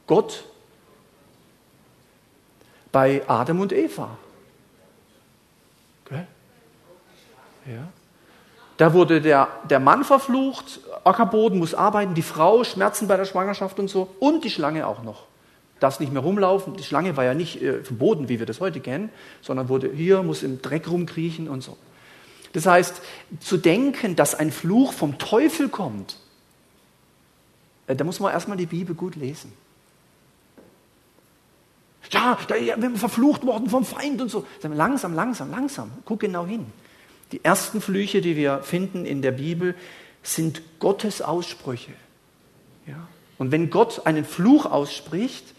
[0.07, 0.45] Gott
[2.93, 4.17] bei Adam und Eva.
[6.05, 6.25] Okay.
[7.65, 7.89] Ja.
[8.77, 13.79] Da wurde der, der Mann verflucht, Ackerboden muss arbeiten, die Frau Schmerzen bei der Schwangerschaft
[13.79, 15.28] und so und die Schlange auch noch
[15.79, 16.75] darfst nicht mehr rumlaufen.
[16.75, 19.09] Die Schlange war ja nicht äh, verboten, wie wir das heute kennen,
[19.41, 21.77] sondern wurde hier, muss im Dreck rumkriechen und so.
[22.53, 23.01] Das heißt,
[23.39, 26.17] zu denken, dass ein Fluch vom Teufel kommt,
[27.87, 29.53] äh, da muss man erstmal die Bibel gut lesen.
[32.11, 34.45] Ja, da sind wir verflucht worden vom Feind und so.
[34.63, 35.91] Langsam, langsam, langsam.
[36.05, 36.65] Guck genau hin.
[37.31, 39.75] Die ersten Flüche, die wir finden in der Bibel,
[40.23, 41.91] sind Gottes Aussprüche.
[42.87, 43.07] Ja?
[43.37, 45.53] Und wenn Gott einen Fluch ausspricht,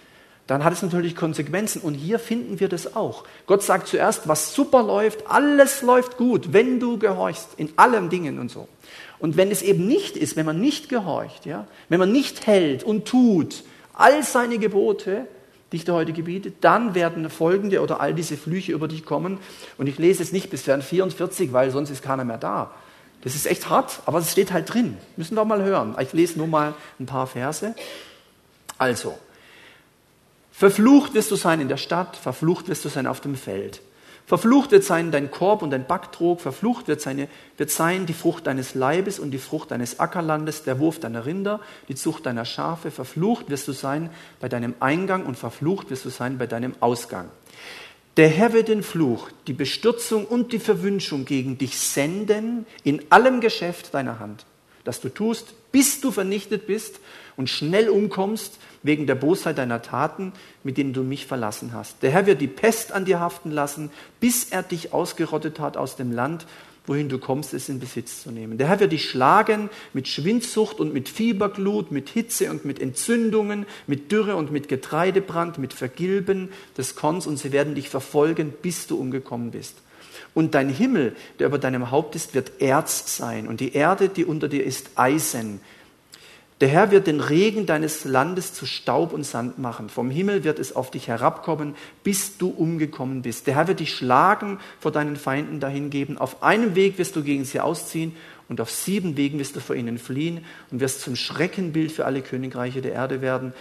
[0.50, 1.80] dann hat es natürlich Konsequenzen.
[1.80, 3.22] Und hier finden wir das auch.
[3.46, 8.40] Gott sagt zuerst, was super läuft, alles läuft gut, wenn du gehorchst, in allen Dingen
[8.40, 8.66] und so.
[9.20, 12.82] Und wenn es eben nicht ist, wenn man nicht gehorcht, ja, wenn man nicht hält
[12.82, 13.62] und tut
[13.94, 15.26] all seine Gebote,
[15.70, 19.38] die ich dir heute gebiete, dann werden folgende oder all diese Flüche über dich kommen.
[19.78, 22.72] Und ich lese es nicht bis Vers 44, weil sonst ist keiner mehr da.
[23.22, 24.96] Das ist echt hart, aber es steht halt drin.
[25.16, 25.94] Müssen wir mal hören.
[26.00, 27.76] Ich lese nur mal ein paar Verse.
[28.78, 29.14] Also,
[30.60, 33.80] verflucht wirst du sein in der Stadt, verflucht wirst du sein auf dem Feld.
[34.26, 38.46] Verflucht wird sein dein Korb und dein Backtrog, verflucht wird, seine, wird sein die Frucht
[38.46, 42.90] deines Leibes und die Frucht deines Ackerlandes, der Wurf deiner Rinder, die Zucht deiner Schafe.
[42.90, 47.30] Verflucht wirst du sein bei deinem Eingang und verflucht wirst du sein bei deinem Ausgang.
[48.18, 53.40] Der Herr wird den Fluch, die Bestürzung und die Verwünschung gegen dich senden in allem
[53.40, 54.44] Geschäft deiner Hand,
[54.84, 57.00] das du tust, bis du vernichtet bist
[57.38, 60.32] und schnell umkommst wegen der Bosheit deiner Taten,
[60.64, 62.02] mit denen du mich verlassen hast.
[62.02, 63.90] Der Herr wird die Pest an dir haften lassen,
[64.20, 66.46] bis er dich ausgerottet hat aus dem Land,
[66.86, 68.58] wohin du kommst, es in Besitz zu nehmen.
[68.58, 73.66] Der Herr wird dich schlagen mit Schwindsucht und mit Fieberglut, mit Hitze und mit Entzündungen,
[73.86, 78.86] mit Dürre und mit Getreidebrand, mit Vergilben des Korns und sie werden dich verfolgen, bis
[78.86, 79.76] du umgekommen bist.
[80.34, 84.24] Und dein Himmel, der über deinem Haupt ist, wird Erz sein und die Erde, die
[84.24, 85.60] unter dir ist, Eisen.
[86.60, 89.88] Der Herr wird den Regen deines Landes zu Staub und Sand machen.
[89.88, 93.46] Vom Himmel wird es auf dich herabkommen, bis du umgekommen bist.
[93.46, 96.18] Der Herr wird dich schlagen, vor deinen Feinden dahingeben.
[96.18, 98.14] Auf einem Weg wirst du gegen sie ausziehen
[98.50, 102.20] und auf sieben Wegen wirst du vor ihnen fliehen und wirst zum Schreckenbild für alle
[102.20, 103.54] Königreiche der Erde werden.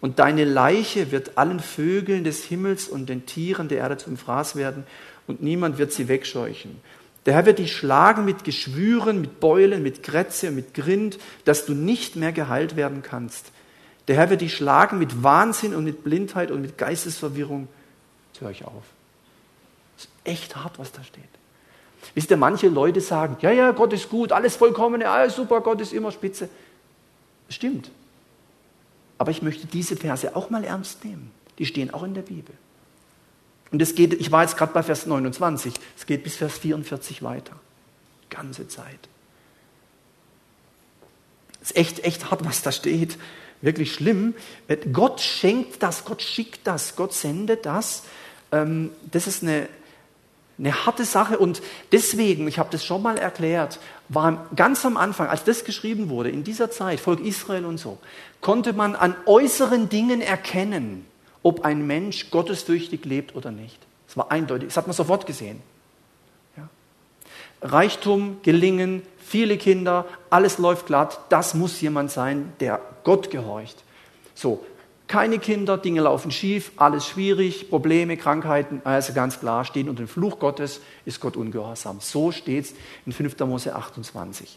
[0.00, 4.56] Und deine Leiche wird allen Vögeln des Himmels und den Tieren der Erde zum Fraß
[4.56, 4.84] werden
[5.28, 6.80] und niemand wird sie wegscheuchen.
[7.26, 11.74] Der Herr wird dich schlagen mit Geschwüren, mit Beulen, mit Krätze mit Grind, dass du
[11.74, 13.52] nicht mehr geheilt werden kannst.
[14.08, 17.68] Der Herr wird dich schlagen mit Wahnsinn und mit Blindheit und mit Geistesverwirrung.
[18.32, 18.82] Jetzt höre ich auf.
[19.96, 21.24] Das ist echt hart, was da steht.
[22.14, 25.80] Wisst ihr, manche Leute sagen, ja, ja, Gott ist gut, alles vollkommen, alles super, Gott
[25.80, 26.48] ist immer spitze.
[27.50, 27.90] Stimmt.
[29.18, 31.30] Aber ich möchte diese Verse auch mal ernst nehmen.
[31.58, 32.54] Die stehen auch in der Bibel.
[33.72, 37.22] Und es geht, ich war jetzt gerade bei Vers 29, es geht bis Vers 44
[37.22, 37.52] weiter.
[38.28, 39.08] Ganze Zeit.
[41.62, 43.18] Es ist echt, echt hart, was da steht.
[43.60, 44.34] Wirklich schlimm.
[44.68, 48.04] Äh, Gott schenkt das, Gott schickt das, Gott sendet das.
[48.52, 49.68] Ähm, das ist eine,
[50.58, 53.78] eine harte Sache und deswegen, ich habe das schon mal erklärt,
[54.08, 57.98] war ganz am Anfang, als das geschrieben wurde, in dieser Zeit, Volk Israel und so,
[58.40, 61.06] konnte man an äußeren Dingen erkennen,
[61.42, 63.78] ob ein Mensch gottesfürchtig lebt oder nicht.
[64.06, 65.60] Das war eindeutig, das hat man sofort gesehen.
[66.56, 66.68] Ja.
[67.62, 73.82] Reichtum, Gelingen, viele Kinder, alles läuft glatt, das muss jemand sein, der Gott gehorcht.
[74.34, 74.64] So,
[75.06, 80.08] keine Kinder, Dinge laufen schief, alles schwierig, Probleme, Krankheiten, also ganz klar, stehen unter dem
[80.08, 81.98] Fluch Gottes, ist Gott ungehorsam.
[82.00, 82.74] So steht es
[83.06, 83.38] in 5.
[83.40, 84.56] Mose 28.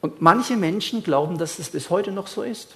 [0.00, 2.74] Und manche Menschen glauben, dass es bis heute noch so ist.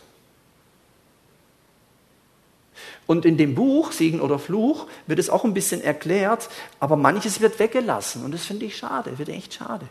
[3.09, 7.41] Und in dem Buch Segen oder Fluch wird es auch ein bisschen erklärt, aber manches
[7.41, 9.89] wird weggelassen und das finde ich schade, wird echt schade.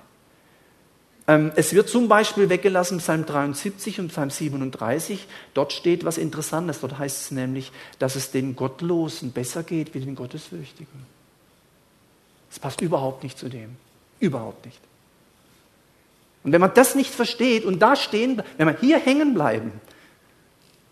[1.27, 5.25] Ähm, es wird zum Beispiel weggelassen Psalm 73 und Psalm 37.
[5.55, 6.79] Dort steht was Interessantes.
[6.79, 11.17] Dort heißt es nämlich, dass es den Gottlosen besser geht wie den Gottesfürchtigen.
[12.49, 13.77] Das passt überhaupt nicht zu dem.
[14.19, 14.79] Überhaupt nicht.
[16.43, 19.71] Und wenn man das nicht versteht und da stehen, wenn wir hier hängen bleiben,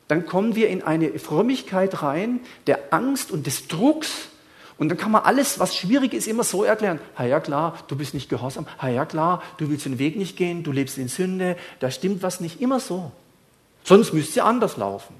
[0.08, 4.30] dann kommen wir in eine Frömmigkeit rein, der Angst und des Drucks.
[4.78, 7.00] Und dann kann man alles, was schwierig ist, immer so erklären.
[7.18, 8.68] Ha ja klar, du bist nicht gehorsam.
[8.80, 12.22] Ha ja klar, du willst den Weg nicht gehen, du lebst in Sünde, da stimmt
[12.24, 12.62] was nicht.
[12.62, 13.12] Immer so.
[13.84, 15.16] Sonst müsste es anders laufen.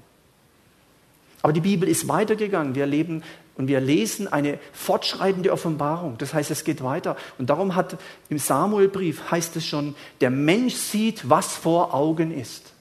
[1.42, 2.74] Aber die Bibel ist weitergegangen.
[2.74, 3.22] Wir leben
[3.56, 6.18] und wir lesen eine fortschreitende Offenbarung.
[6.18, 7.16] Das heißt, es geht weiter.
[7.38, 7.96] Und darum hat
[8.28, 12.72] im Samuelbrief heißt es schon, der Mensch sieht, was vor Augen ist.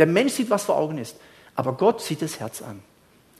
[0.00, 1.16] Der Mensch sieht, was vor Augen ist,
[1.54, 2.80] aber Gott sieht das Herz an.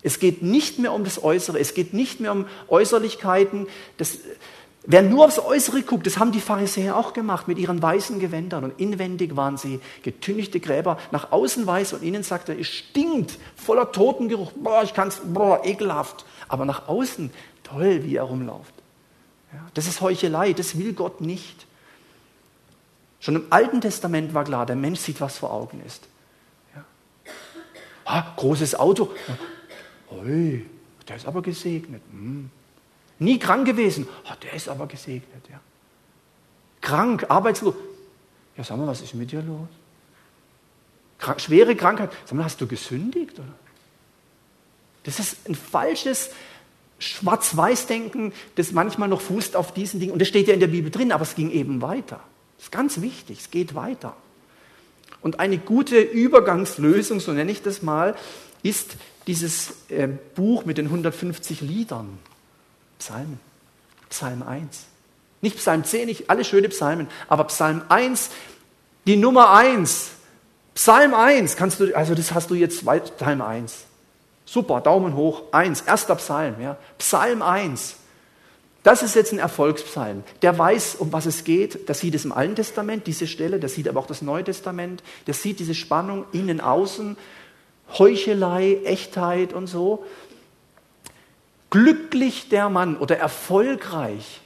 [0.02, 3.66] Es geht nicht mehr um das Äußere, es geht nicht mehr um Äußerlichkeiten.
[3.96, 4.18] Das,
[4.84, 8.64] wer nur aufs Äußere guckt, das haben die Pharisäer auch gemacht mit ihren weißen Gewändern
[8.64, 10.98] und inwendig waren sie getünchte Gräber.
[11.12, 15.62] Nach außen weiß und innen sagt er, es stinkt, voller Totengeruch, boah, ich kann's, boah,
[15.64, 16.26] ekelhaft.
[16.46, 17.30] Aber nach außen,
[17.64, 18.74] toll, wie er rumläuft.
[19.54, 21.64] Ja, das ist Heuchelei, das will Gott nicht.
[23.18, 26.06] Schon im Alten Testament war klar, der Mensch sieht, was vor Augen ist.
[28.10, 29.12] Ah, großes Auto.
[30.10, 30.66] Ui,
[31.06, 32.02] der ist aber gesegnet.
[32.10, 32.50] Hm.
[33.20, 34.08] Nie krank gewesen.
[34.24, 35.48] Ah, der ist aber gesegnet.
[35.48, 35.60] Ja.
[36.80, 37.76] Krank, arbeitslos.
[38.56, 39.68] Ja, sag mal, was ist mit dir los?
[41.18, 42.10] Krank, schwere Krankheit.
[42.24, 43.38] Sag mal, hast du gesündigt?
[43.38, 43.54] Oder?
[45.04, 46.30] Das ist ein falsches
[46.98, 50.12] Schwarz-Weiß-Denken, das manchmal noch fußt auf diesen Dingen.
[50.12, 52.18] Und das steht ja in der Bibel drin, aber es ging eben weiter.
[52.56, 54.16] Das ist ganz wichtig, es geht weiter.
[55.22, 58.16] Und eine gute Übergangslösung, so nenne ich das mal,
[58.62, 62.18] ist dieses äh, Buch mit den 150 Liedern.
[62.98, 63.40] Psalmen.
[64.08, 64.86] Psalm 1.
[65.40, 68.30] Nicht Psalm 10, nicht alle schöne Psalmen, aber Psalm 1,
[69.06, 70.10] die Nummer 1.
[70.74, 72.84] Psalm 1, kannst du, also das hast du jetzt,
[73.16, 73.84] Psalm 1.
[74.44, 76.76] Super, Daumen hoch, 1, erster Psalm, ja.
[76.98, 77.96] Psalm 1.
[78.82, 80.24] Das ist jetzt ein Erfolgspsalm.
[80.40, 81.88] Der weiß, um was es geht.
[81.88, 83.60] Der sieht es im Alten Testament, diese Stelle.
[83.60, 85.02] Der sieht aber auch das Neue Testament.
[85.26, 87.16] Der sieht diese Spannung innen, außen,
[87.98, 90.06] Heuchelei, Echtheit und so.
[91.68, 94.40] Glücklich der Mann oder erfolgreich,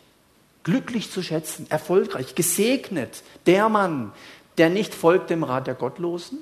[0.62, 4.12] glücklich zu schätzen, erfolgreich, gesegnet der Mann,
[4.58, 6.38] der nicht folgt dem Rat der Gottlosen,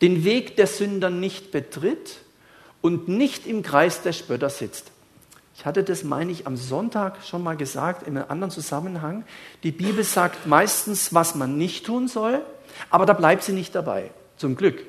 [0.00, 2.18] den Weg der Sünder nicht betritt
[2.80, 4.92] und nicht im Kreis der Spötter sitzt.
[5.54, 9.24] Ich hatte das, meine ich, am Sonntag schon mal gesagt, in einem anderen Zusammenhang.
[9.62, 12.40] Die Bibel sagt meistens, was man nicht tun soll,
[12.90, 14.10] aber da bleibt sie nicht dabei.
[14.36, 14.82] Zum Glück.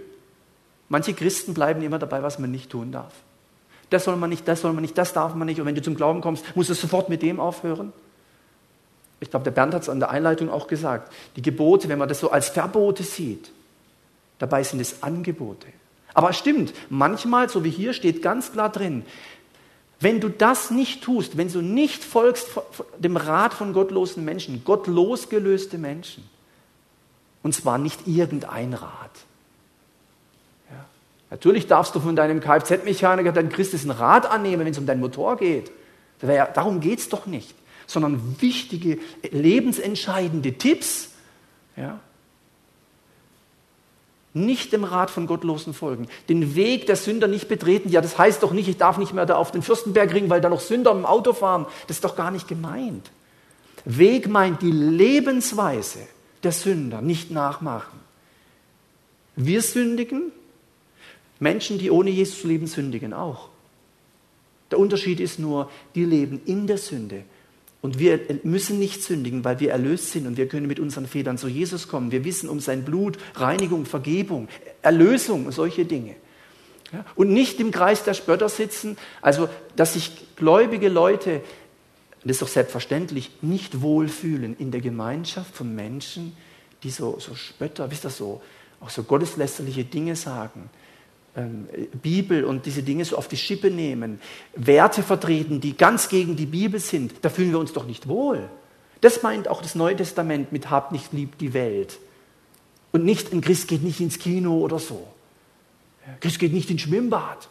[0.90, 3.14] Manche Christen bleiben immer dabei, was man nicht tun darf.
[3.90, 5.60] Das soll man nicht, das soll man nicht, das darf man nicht.
[5.60, 7.94] Und wenn du zum Glauben kommst, musst du sofort mit dem aufhören.
[9.20, 11.12] Ich glaube, der Bernd hat es an der Einleitung auch gesagt.
[11.36, 13.52] Die Gebote, wenn man das so als Verbote sieht,
[14.40, 15.68] dabei sind es Angebote.
[16.14, 19.04] Aber es stimmt, manchmal, so wie hier steht ganz klar drin,
[20.04, 22.48] wenn du das nicht tust, wenn du nicht folgst
[23.00, 26.30] dem Rat von gottlosen Menschen, gottlos gelöste Menschen,
[27.42, 29.12] und zwar nicht irgendein Rat.
[30.70, 30.86] Ja.
[31.32, 35.38] Natürlich darfst du von deinem Kfz-Mechaniker deinen christlichen Rat annehmen, wenn es um deinen Motor
[35.38, 35.72] geht.
[36.20, 37.56] Darum geht es doch nicht,
[37.88, 39.00] sondern wichtige,
[39.32, 41.10] lebensentscheidende Tipps.
[41.76, 42.00] Ja,
[44.34, 47.90] nicht dem Rat von Gottlosen folgen, den Weg der Sünder nicht betreten.
[47.90, 50.42] Ja, das heißt doch nicht, ich darf nicht mehr da auf den Fürstenberg ringen, weil
[50.42, 51.68] da noch Sünder im Auto fahren.
[51.88, 53.12] Das ist doch gar nicht gemeint.
[53.86, 56.00] Weg meint die Lebensweise
[56.42, 58.00] der Sünder, nicht nachmachen.
[59.36, 60.32] Wir sündigen,
[61.40, 63.50] Menschen, die ohne Jesus leben, sündigen auch.
[64.72, 67.24] Der Unterschied ist nur, die leben in der Sünde
[67.84, 71.38] und wir müssen nicht sündigen, weil wir erlöst sind und wir können mit unseren Federn
[71.38, 72.14] zu Jesus kommen.
[72.14, 74.48] Wir wissen um sein Blut, Reinigung, Vergebung,
[74.82, 76.16] Erlösung, solche Dinge.
[77.16, 81.42] Und nicht im Kreis der Spötter sitzen, also dass sich gläubige Leute,
[82.24, 86.38] das ist doch selbstverständlich, nicht wohlfühlen in der Gemeinschaft von Menschen,
[86.84, 88.42] die so, so Spötter, wisst ihr so,
[88.80, 90.70] auch so gotteslästerliche Dinge sagen
[92.02, 94.22] Bibel und diese Dinge so auf die Schippe nehmen,
[94.56, 98.50] Werte vertreten, die ganz gegen die Bibel sind, da fühlen wir uns doch nicht wohl.
[99.02, 101.98] Das meint auch das Neue Testament mit habt nicht lieb die Welt.
[102.92, 105.08] Und nicht ein Christ geht nicht ins Kino oder so.
[106.20, 107.48] Christ geht nicht ins Schwimmbad.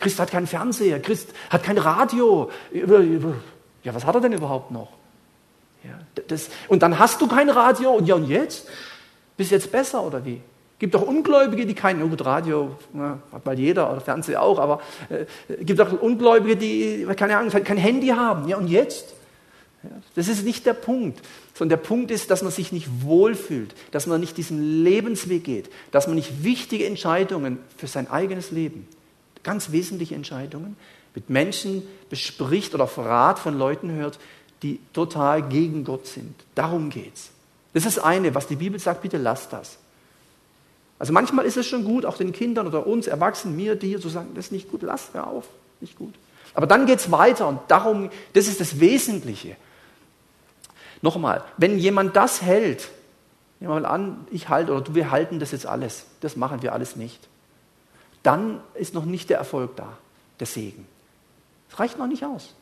[0.00, 1.00] Christ hat keinen Fernseher.
[1.00, 2.50] Christ hat kein Radio.
[2.72, 4.90] Ja, was hat er denn überhaupt noch?
[5.84, 8.66] Ja, das, und dann hast du kein Radio und ja, und jetzt?
[9.36, 10.40] Bist jetzt besser oder wie?
[10.78, 14.80] Gibt auch Ungläubige, die kein gut Radio, na, hat mal jeder, oder Fernseher auch, aber
[15.08, 18.48] äh, gibt auch Ungläubige, die keine Ahnung, kein Handy haben.
[18.48, 19.14] Ja, und jetzt?
[19.82, 21.20] Ja, das ist nicht der Punkt,
[21.54, 25.70] sondern der Punkt ist, dass man sich nicht wohlfühlt, dass man nicht diesen Lebensweg geht,
[25.90, 28.88] dass man nicht wichtige Entscheidungen für sein eigenes Leben,
[29.42, 30.76] ganz wesentliche Entscheidungen,
[31.14, 34.18] mit Menschen bespricht oder auf Rat von Leuten hört,
[34.62, 36.34] die total gegen Gott sind.
[36.54, 37.30] Darum geht's.
[37.72, 39.78] Das ist eine, was die Bibel sagt, bitte lasst das.
[40.98, 44.08] Also manchmal ist es schon gut, auch den Kindern oder uns Erwachsenen, mir, dir zu
[44.08, 45.46] sagen, das ist nicht gut, lass, hör auf,
[45.80, 46.14] nicht gut.
[46.54, 49.56] Aber dann geht es weiter und darum, das ist das Wesentliche.
[51.02, 52.88] Nochmal, wenn jemand das hält,
[53.60, 56.62] nehmen wir mal an, ich halte oder du, wir halten das jetzt alles, das machen
[56.62, 57.28] wir alles nicht,
[58.24, 59.96] dann ist noch nicht der Erfolg da,
[60.40, 60.86] der Segen.
[61.70, 62.54] Das reicht noch nicht aus.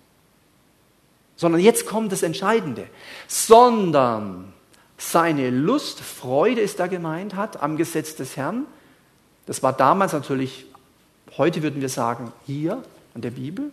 [1.37, 2.87] Sondern jetzt kommt das Entscheidende.
[3.27, 4.53] Sondern
[4.99, 8.67] seine Lust, Freude ist da gemeint hat am Gesetz des Herrn.
[9.47, 10.67] Das war damals natürlich,
[11.37, 12.83] heute würden wir sagen, hier
[13.15, 13.71] an der Bibel.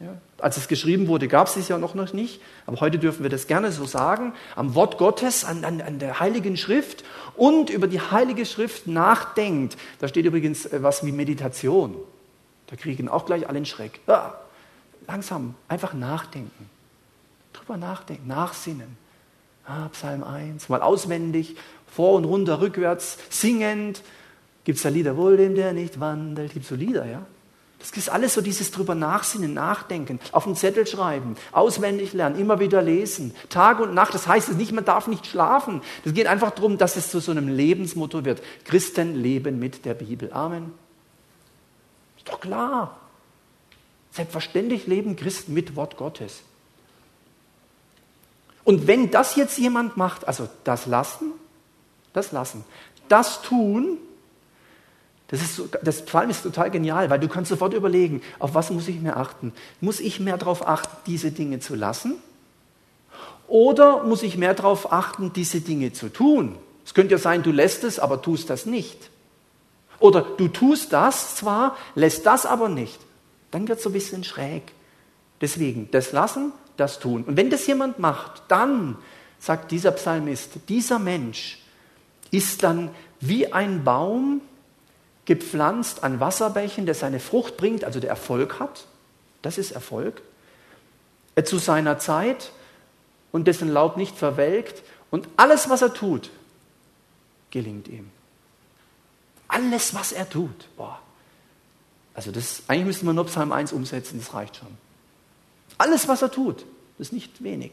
[0.00, 3.28] Ja, als es geschrieben wurde, gab es es ja noch nicht, aber heute dürfen wir
[3.28, 7.04] das gerne so sagen, am Wort Gottes, an, an, an der Heiligen Schrift
[7.36, 9.76] und über die Heilige Schrift nachdenkt.
[9.98, 11.94] Da steht übrigens äh, was wie Meditation.
[12.68, 14.00] Da kriegen auch gleich alle einen Schreck.
[14.06, 14.38] Ja,
[15.06, 16.70] langsam, einfach nachdenken.
[17.52, 18.96] Drüber nachdenken, nachsinnen.
[19.70, 21.54] Ah, Psalm 1, mal auswendig,
[21.86, 24.02] vor und runter, rückwärts, singend.
[24.64, 26.52] Gibt es da Lieder, wohl dem, der nicht wandelt?
[26.52, 27.24] Gibt es so Lieder, ja?
[27.78, 32.58] Das ist alles so dieses drüber nachsinnen, nachdenken, auf den Zettel schreiben, auswendig lernen, immer
[32.58, 34.12] wieder lesen, Tag und Nacht.
[34.12, 35.82] Das heißt nicht, man darf nicht schlafen.
[36.02, 38.42] Das geht einfach darum, dass es zu so einem Lebensmotto wird.
[38.64, 40.32] Christen leben mit der Bibel.
[40.32, 40.72] Amen.
[42.18, 42.98] Ist doch klar.
[44.10, 46.42] Selbstverständlich leben Christen mit Wort Gottes.
[48.70, 51.32] Und wenn das jetzt jemand macht, also das lassen,
[52.12, 52.64] das lassen,
[53.08, 53.98] das tun,
[55.26, 58.70] das, ist so, das Psalm ist total genial, weil du kannst sofort überlegen, auf was
[58.70, 59.52] muss ich mehr achten?
[59.80, 62.14] Muss ich mehr darauf achten, diese Dinge zu lassen?
[63.48, 66.54] Oder muss ich mehr darauf achten, diese Dinge zu tun?
[66.84, 69.10] Es könnte ja sein, du lässt es, aber tust das nicht.
[69.98, 73.00] Oder du tust das zwar, lässt das aber nicht.
[73.50, 74.62] Dann wird es so ein bisschen schräg.
[75.40, 77.24] Deswegen, das lassen, das tun.
[77.24, 78.96] Und wenn das jemand macht, dann,
[79.38, 81.62] sagt dieser Psalmist, dieser Mensch
[82.30, 82.90] ist dann
[83.20, 84.40] wie ein Baum
[85.24, 88.86] gepflanzt an Wasserbächen, der seine Frucht bringt, also der Erfolg hat.
[89.42, 90.22] Das ist Erfolg.
[91.34, 92.52] Er zu seiner Zeit
[93.30, 94.82] und dessen Laub nicht verwelkt.
[95.10, 96.30] Und alles, was er tut,
[97.50, 98.10] gelingt ihm.
[99.48, 100.68] Alles, was er tut.
[100.76, 101.00] Boah.
[102.14, 104.76] Also das, eigentlich müsste man nur Psalm 1 umsetzen, das reicht schon.
[105.78, 106.64] Alles, was er tut,
[106.98, 107.72] ist nicht wenig.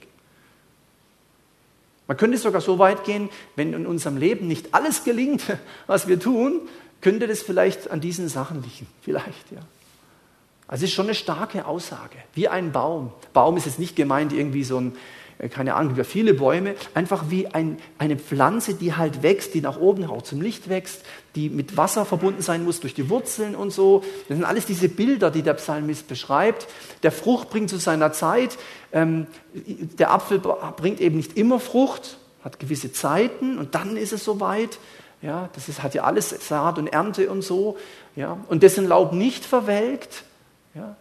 [2.07, 5.43] Man könnte sogar so weit gehen, wenn in unserem Leben nicht alles gelingt,
[5.87, 6.61] was wir tun,
[7.01, 8.87] könnte das vielleicht an diesen Sachen liegen.
[9.01, 9.59] Vielleicht, ja.
[10.67, 12.17] Also es ist schon eine starke Aussage.
[12.33, 13.13] Wie ein Baum.
[13.31, 14.97] Baum ist jetzt nicht gemeint irgendwie so ein
[15.51, 19.79] keine Ahnung, wie viele Bäume, einfach wie ein, eine Pflanze, die halt wächst, die nach
[19.79, 21.03] oben auch zum Licht wächst,
[21.35, 24.03] die mit Wasser verbunden sein muss durch die Wurzeln und so.
[24.27, 26.67] Das sind alles diese Bilder, die der Psalmist beschreibt.
[27.03, 28.57] Der Frucht bringt zu seiner Zeit.
[28.91, 34.23] Ähm, der Apfel bringt eben nicht immer Frucht, hat gewisse Zeiten und dann ist es
[34.23, 34.79] soweit.
[35.21, 37.77] Ja, das ist, hat ja alles Saat und Ernte und so.
[38.15, 40.23] Ja, und dessen Laub nicht verwelkt.
[40.73, 40.95] Ja,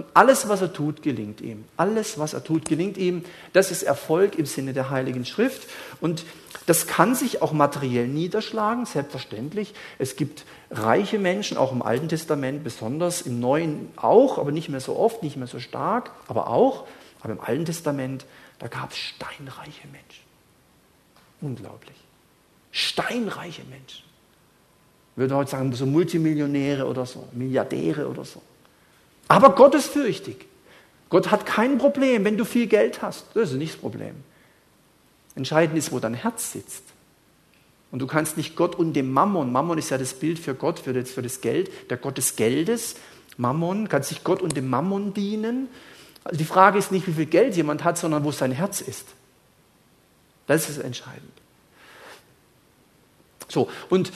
[0.00, 1.66] und alles, was er tut, gelingt ihm.
[1.76, 3.22] Alles, was er tut, gelingt ihm.
[3.52, 5.68] Das ist Erfolg im Sinne der Heiligen Schrift.
[6.00, 6.24] Und
[6.64, 9.74] das kann sich auch materiell niederschlagen, selbstverständlich.
[9.98, 14.80] Es gibt reiche Menschen, auch im Alten Testament besonders, im Neuen auch, aber nicht mehr
[14.80, 16.86] so oft, nicht mehr so stark, aber auch.
[17.20, 18.24] Aber im Alten Testament,
[18.58, 20.24] da gab es steinreiche Menschen.
[21.42, 21.96] Unglaublich.
[22.72, 24.04] Steinreiche Menschen.
[25.12, 28.40] Ich würde heute sagen, so Multimillionäre oder so, Milliardäre oder so.
[29.30, 30.48] Aber Gott ist fürchtig.
[31.08, 33.26] Gott hat kein Problem, wenn du viel Geld hast.
[33.34, 34.16] Das ist nicht das Problem.
[35.36, 36.82] Entscheidend ist, wo dein Herz sitzt.
[37.92, 40.80] Und du kannst nicht Gott und dem Mammon, Mammon ist ja das Bild für Gott,
[40.80, 42.96] für das, für das Geld, der Gott des Geldes,
[43.36, 45.68] Mammon, kannst nicht Gott und dem Mammon dienen.
[46.24, 49.06] Also die Frage ist nicht, wie viel Geld jemand hat, sondern wo sein Herz ist.
[50.48, 51.30] Das ist entscheidend.
[53.48, 54.10] So, und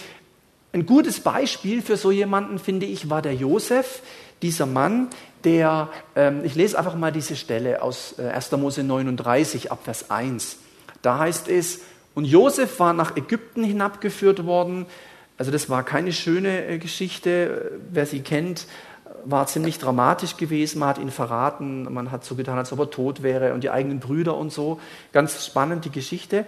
[0.72, 4.02] ein gutes Beispiel für so jemanden, finde ich, war der Josef,
[4.44, 5.08] dieser Mann,
[5.42, 8.52] der, ähm, ich lese einfach mal diese Stelle aus äh, 1.
[8.52, 10.58] Mose 39 ab Vers 1.
[11.00, 11.80] Da heißt es,
[12.14, 14.84] und Josef war nach Ägypten hinabgeführt worden.
[15.38, 17.80] Also das war keine schöne äh, Geschichte.
[17.90, 18.66] Wer sie kennt,
[19.24, 20.80] war ziemlich dramatisch gewesen.
[20.80, 23.70] Man hat ihn verraten, man hat so getan, als ob er tot wäre und die
[23.70, 24.78] eigenen Brüder und so.
[25.12, 26.44] Ganz spannend die Geschichte.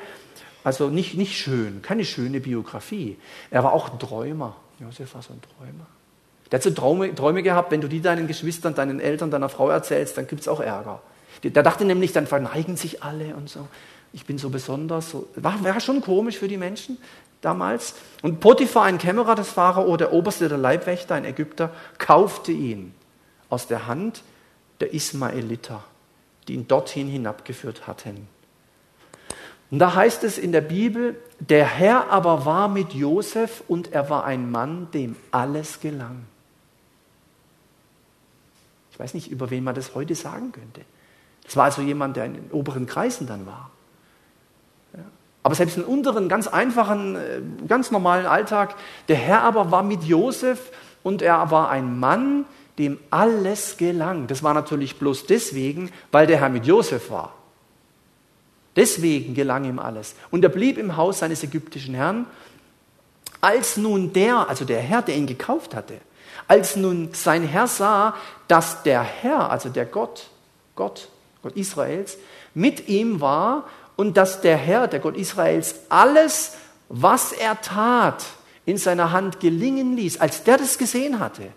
[0.64, 3.16] Also nicht, nicht schön, keine schöne Biografie.
[3.50, 4.56] Er war auch ein Träumer.
[4.80, 5.86] Josef war so ein Träumer.
[6.50, 9.68] Der hat so Träume, Träume gehabt, wenn du die deinen Geschwistern, deinen Eltern, deiner Frau
[9.68, 11.00] erzählst, dann gibt es auch Ärger.
[11.42, 13.68] Der dachte nämlich, dann verneigen sich alle und so.
[14.12, 15.10] Ich bin so besonders.
[15.10, 15.28] So.
[15.36, 16.98] War, war schon komisch für die Menschen
[17.40, 17.94] damals.
[18.22, 22.94] Und Potiphar, ein Kämmerer des Pharao, der Oberste der Leibwächter, ein Ägypter, kaufte ihn
[23.50, 24.22] aus der Hand
[24.80, 25.84] der Ismaeliter,
[26.48, 28.28] die ihn dorthin hinabgeführt hatten.
[29.70, 34.08] Und da heißt es in der Bibel, der Herr aber war mit Josef und er
[34.10, 36.24] war ein Mann, dem alles gelang.
[38.96, 40.80] Ich weiß nicht, über wen man das heute sagen könnte.
[41.44, 43.70] Das war also jemand, der in den oberen Kreisen dann war.
[44.94, 45.00] Ja.
[45.42, 48.74] Aber selbst in unteren, ganz einfachen, äh, ganz normalen Alltag,
[49.08, 52.46] der Herr aber war mit Josef und er war ein Mann,
[52.78, 54.28] dem alles gelang.
[54.28, 57.34] Das war natürlich bloß deswegen, weil der Herr mit Josef war.
[58.76, 60.14] Deswegen gelang ihm alles.
[60.30, 62.24] Und er blieb im Haus seines ägyptischen Herrn.
[63.42, 66.00] Als nun der, also der Herr, der ihn gekauft hatte,
[66.48, 68.14] als nun sein Herr sah,
[68.48, 70.28] dass der Herr, also der Gott,
[70.74, 71.08] Gott,
[71.42, 72.18] Gott Israels,
[72.54, 73.64] mit ihm war
[73.96, 76.56] und dass der Herr, der Gott Israels, alles,
[76.88, 78.24] was er tat,
[78.64, 81.52] in seiner Hand gelingen ließ, als der das gesehen hatte,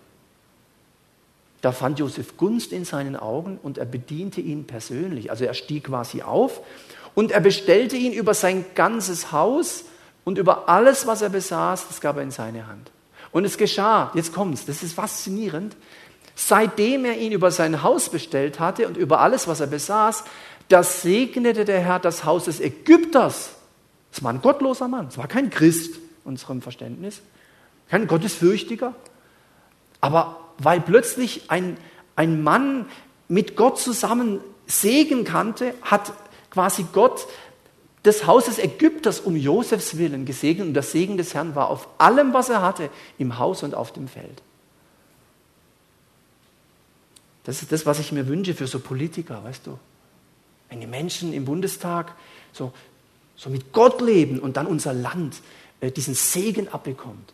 [1.62, 5.30] da fand Josef Gunst in seinen Augen und er bediente ihn persönlich.
[5.30, 6.62] Also er stieg quasi auf
[7.16, 9.84] und er bestellte ihn über sein ganzes Haus
[10.24, 12.92] und über alles, was er besaß, das gab er in seine Hand.
[13.32, 15.76] Und es geschah, jetzt kommt's, das ist faszinierend,
[16.36, 20.24] seitdem er ihn über sein Haus bestellt hatte und über alles, was er besaß,
[20.70, 23.52] da segnete der Herr das Haus des Ägypters.
[24.12, 27.22] Es war ein gottloser Mann, es war kein Christ, unserem Verständnis,
[27.90, 28.94] kein Gottesfürchtiger.
[30.02, 31.78] Aber weil plötzlich ein,
[32.16, 32.86] ein Mann
[33.28, 36.14] mit Gott zusammen Segen kannte, hat
[36.52, 37.28] quasi Gott
[38.10, 42.34] des Hauses Ägypters um Josefs Willen gesegnet und der Segen des Herrn war auf allem,
[42.34, 42.90] was er hatte,
[43.20, 44.42] im Haus und auf dem Feld.
[47.44, 49.78] Das ist das, was ich mir wünsche für so Politiker, weißt du.
[50.70, 52.16] Wenn die Menschen im Bundestag
[52.52, 52.74] so,
[53.36, 55.36] so mit Gott leben und dann unser Land
[55.80, 57.34] äh, diesen Segen abbekommt.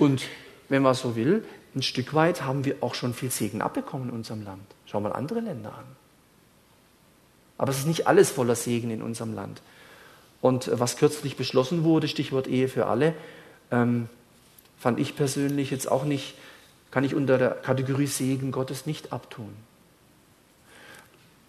[0.00, 0.24] Und
[0.68, 1.44] wenn man so will,
[1.76, 4.66] ein Stück weit haben wir auch schon viel Segen abbekommen in unserem Land.
[4.86, 5.84] Schau mal andere Länder an.
[7.60, 9.60] Aber es ist nicht alles voller Segen in unserem Land.
[10.40, 13.12] Und äh, was kürzlich beschlossen wurde, Stichwort Ehe für alle,
[13.70, 14.08] ähm,
[14.78, 16.36] fand ich persönlich jetzt auch nicht,
[16.90, 19.50] kann ich unter der Kategorie Segen Gottes nicht abtun.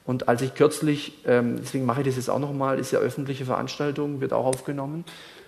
[0.06, 3.46] Und als ich kürzlich, ähm, deswegen mache ich das jetzt auch nochmal, ist ja öffentliche
[3.46, 5.06] Veranstaltung, wird auch aufgenommen,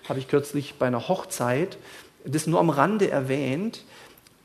[0.08, 1.78] habe ich kürzlich bei einer Hochzeit,
[2.24, 3.84] das nur am Rande erwähnt,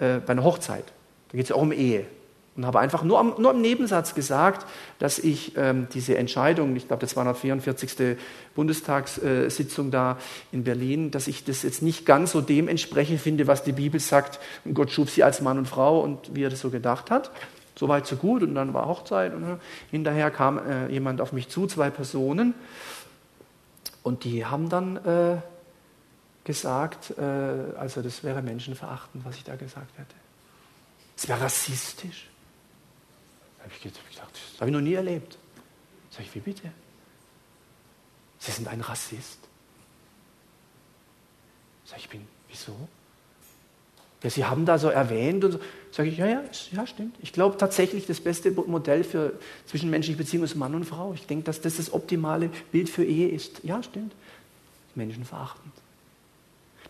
[0.01, 0.87] äh, bei einer Hochzeit,
[1.29, 2.07] da geht es ja auch um Ehe.
[2.59, 4.67] Und habe einfach nur am, nur im Nebensatz gesagt,
[4.99, 8.19] dass ich ähm, diese Entscheidung, ich glaube, das war 244.
[8.57, 10.19] Bundestagssitzung da
[10.51, 14.01] in Berlin, dass ich das jetzt nicht ganz so dem entsprechen finde, was die Bibel
[14.01, 14.41] sagt.
[14.65, 17.31] Und Gott schuf sie als Mann und Frau und wie er das so gedacht hat.
[17.77, 18.43] So weit, so gut.
[18.43, 19.33] Und dann war Hochzeit.
[19.33, 19.57] Und äh,
[19.93, 22.55] hinterher kam äh, jemand auf mich zu, zwei Personen.
[24.03, 25.37] Und die haben dann äh,
[26.43, 27.23] gesagt, äh,
[27.79, 30.17] also das wäre menschenverachtend, was ich da gesagt hätte.
[31.17, 32.29] Es wäre rassistisch.
[33.69, 35.39] Habe ich gedacht, das habe ich noch nie erlebt.
[36.11, 36.71] Sag ich, wie bitte?
[38.39, 39.39] Sie sind ein Rassist.
[41.85, 42.75] Sag ich, bin, wieso?
[44.23, 45.61] Ja, Sie haben da so erwähnt und so.
[45.91, 46.43] Sage ich, ja, ja,
[46.73, 47.17] ja, stimmt.
[47.21, 51.13] Ich glaube tatsächlich, das beste Modell für zwischenmenschliche Beziehungen ist Mann und Frau.
[51.15, 53.61] Ich denke, dass das das optimale Bild für Ehe ist.
[53.65, 54.15] Ja, stimmt.
[54.95, 55.73] Menschenverachtend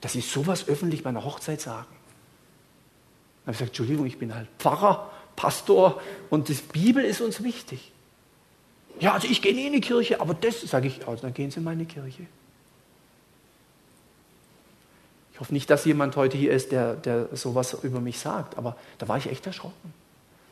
[0.00, 1.88] dass sie sowas öffentlich bei einer Hochzeit sagen.
[3.44, 7.45] Dann habe ich gesagt, Entschuldigung, ich bin halt Pfarrer, Pastor und die Bibel ist uns
[7.45, 7.93] wichtig.
[8.99, 11.53] Ja, also ich gehe nie in die Kirche, aber das sage ich, also dann gehen
[11.53, 12.26] Sie in meine Kirche.
[15.32, 18.76] Ich hoffe nicht, dass jemand heute hier ist, der, der sowas über mich sagt, aber
[18.99, 19.95] da war ich echt erschrocken.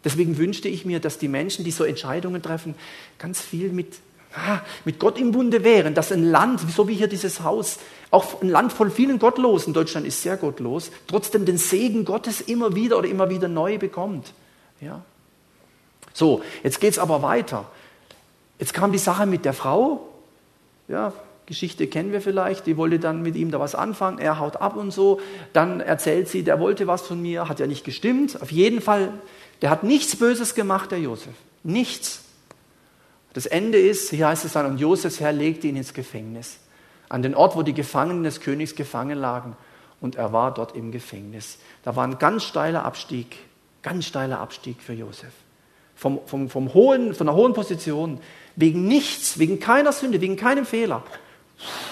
[0.04, 2.76] Deswegen wünschte ich mir, dass die Menschen, die so Entscheidungen treffen,
[3.18, 3.96] ganz viel mit
[4.36, 7.78] Ah, mit Gott im Bunde wären, dass ein Land, so wie hier dieses Haus,
[8.10, 12.74] auch ein Land von vielen Gottlosen, Deutschland ist sehr gottlos, trotzdem den Segen Gottes immer
[12.74, 14.34] wieder oder immer wieder neu bekommt.
[14.80, 15.02] Ja.
[16.12, 17.66] So, jetzt geht es aber weiter.
[18.58, 20.08] Jetzt kam die Sache mit der Frau,
[20.88, 21.12] ja,
[21.44, 24.76] Geschichte kennen wir vielleicht, die wollte dann mit ihm da was anfangen, er haut ab
[24.76, 25.20] und so,
[25.52, 29.12] dann erzählt sie, der wollte was von mir, hat ja nicht gestimmt, auf jeden Fall,
[29.62, 32.22] der hat nichts Böses gemacht, der Josef, nichts.
[33.32, 36.58] Das Ende ist, hier heißt es dann, und Josefs Herr legte ihn ins Gefängnis,
[37.10, 39.56] an den Ort, wo die Gefangenen des Königs gefangen lagen.
[40.00, 41.58] Und er war dort im Gefängnis.
[41.82, 43.36] Da war ein ganz steiler Abstieg,
[43.86, 45.32] ganz steiler Abstieg für Josef.
[45.94, 48.20] Vom, vom, vom hohen, von einer hohen Position,
[48.56, 51.04] wegen nichts, wegen keiner Sünde, wegen keinem Fehler,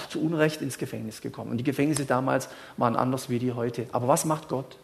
[0.08, 1.52] zu Unrecht ins Gefängnis gekommen.
[1.52, 3.86] Und die Gefängnisse damals waren anders wie die heute.
[3.92, 4.76] Aber was macht Gott?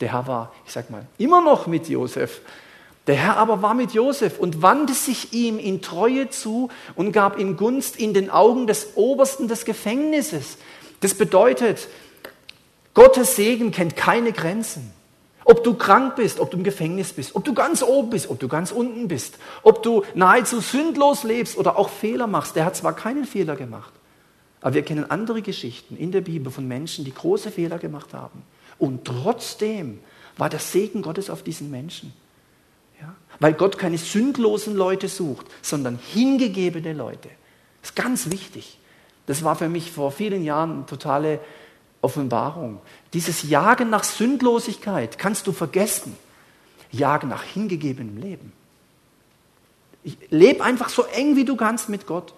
[0.00, 2.40] Der Herr war, ich sag mal, immer noch mit Josef.
[3.06, 7.38] Der Herr aber war mit Josef und wandte sich ihm in Treue zu und gab
[7.38, 10.56] ihm Gunst in den Augen des Obersten des Gefängnisses.
[11.00, 11.86] Das bedeutet,
[12.94, 14.98] Gottes Segen kennt keine Grenzen.
[15.50, 18.38] Ob du krank bist, ob du im Gefängnis bist, ob du ganz oben bist, ob
[18.38, 22.54] du ganz unten bist, ob du nahezu sündlos lebst oder auch Fehler machst.
[22.54, 23.92] Der hat zwar keinen Fehler gemacht,
[24.60, 28.44] aber wir kennen andere Geschichten in der Bibel von Menschen, die große Fehler gemacht haben.
[28.78, 29.98] Und trotzdem
[30.36, 32.12] war der Segen Gottes auf diesen Menschen.
[33.00, 33.12] Ja?
[33.40, 37.28] Weil Gott keine sündlosen Leute sucht, sondern hingegebene Leute.
[37.82, 38.78] Das ist ganz wichtig.
[39.26, 41.40] Das war für mich vor vielen Jahren eine totale
[42.02, 42.80] Offenbarung.
[43.12, 46.16] Dieses Jagen nach Sündlosigkeit kannst du vergessen.
[46.90, 48.52] Jagen nach hingegebenem Leben.
[50.30, 52.34] lebe einfach so eng wie du kannst mit Gott.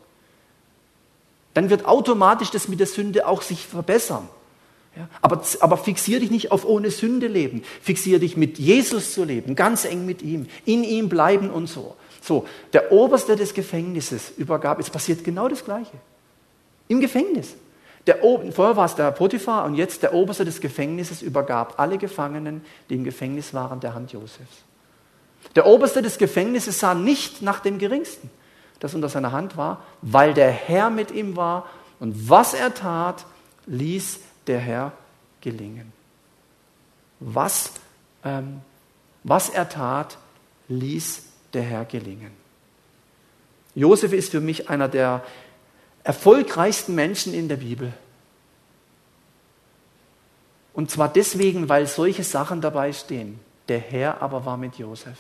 [1.55, 4.29] Dann wird automatisch das mit der Sünde auch sich verbessern.
[4.97, 7.63] Ja, aber, aber fixier dich nicht auf ohne Sünde leben.
[7.81, 11.97] Fixier dich mit Jesus zu leben, ganz eng mit ihm, in ihm bleiben und so.
[12.21, 15.93] So, der Oberste des Gefängnisses übergab, es passiert genau das Gleiche.
[16.89, 17.55] Im Gefängnis.
[18.07, 22.65] Der, vorher war es der Potiphar und jetzt der Oberste des Gefängnisses übergab alle Gefangenen,
[22.91, 24.65] die im Gefängnis waren, der Hand Josefs.
[25.55, 28.31] Der Oberste des Gefängnisses sah nicht nach dem Geringsten,
[28.81, 31.67] das unter seiner Hand war, weil der Herr mit ihm war
[32.01, 33.25] und was er tat,
[33.67, 34.93] ließ der Herr
[35.41, 35.93] gelingen.
[37.21, 37.73] Was,
[38.25, 38.63] ähm,
[39.23, 40.19] was er tat,
[40.69, 41.23] ließ
[41.53, 42.33] der Herr gelingen.
[43.75, 45.23] Josef ist für mich einer der
[46.05, 47.93] erfolgreichsten Menschen in der Bibel.
[50.75, 53.39] Und zwar deswegen, weil solche Sachen dabei stehen.
[53.69, 55.19] Der Herr aber war mit Josef.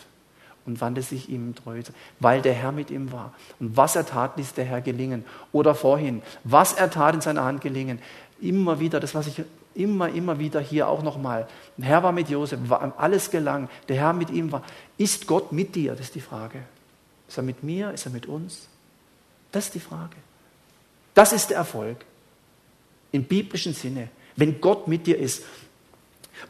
[0.64, 1.82] und wandte sich ihm treu,
[2.20, 3.34] weil der Herr mit ihm war.
[3.58, 5.24] Und was er tat, ließ der Herr gelingen.
[5.52, 7.98] Oder vorhin, was er tat in seiner Hand gelingen.
[8.40, 9.42] Immer wieder, das was ich
[9.74, 11.48] immer, immer wieder hier auch nochmal.
[11.76, 12.60] Der Herr war mit Josef,
[12.96, 14.62] alles gelang, der Herr mit ihm war.
[14.98, 15.92] Ist Gott mit dir?
[15.92, 16.60] Das ist die Frage.
[17.28, 17.90] Ist er mit mir?
[17.90, 18.68] Ist er mit uns?
[19.50, 20.16] Das ist die Frage.
[21.14, 22.04] Das ist der Erfolg.
[23.10, 24.08] Im biblischen Sinne.
[24.36, 25.44] Wenn Gott mit dir ist.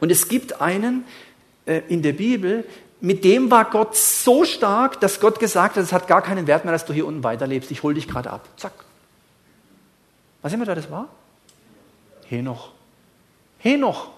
[0.00, 1.04] Und es gibt einen
[1.66, 2.64] äh, in der Bibel,
[3.00, 6.64] mit dem war Gott so stark, dass Gott gesagt hat, es hat gar keinen Wert
[6.64, 7.70] mehr, dass du hier unten weiterlebst.
[7.72, 8.48] Ich hole dich gerade ab.
[8.56, 8.72] Zack.
[10.40, 11.08] Was immer da das war?
[12.28, 12.70] Henoch.
[13.58, 14.10] Henoch.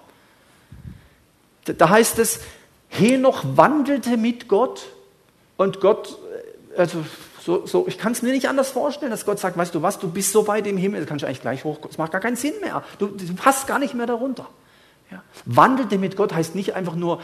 [1.64, 2.40] Da heißt es,
[2.88, 4.86] Henoch wandelte mit Gott
[5.56, 6.18] und Gott,
[6.76, 7.04] äh, also
[7.44, 9.98] so, so, ich kann es mir nicht anders vorstellen, dass Gott sagt, weißt du was,
[9.98, 12.20] du bist so weit im Himmel, das kannst du eigentlich gleich hoch, es macht gar
[12.22, 12.82] keinen Sinn mehr.
[12.98, 14.48] Du, du passt gar nicht mehr darunter.
[15.10, 15.22] Ja.
[15.44, 17.20] Wandelte mit Gott heißt nicht einfach nur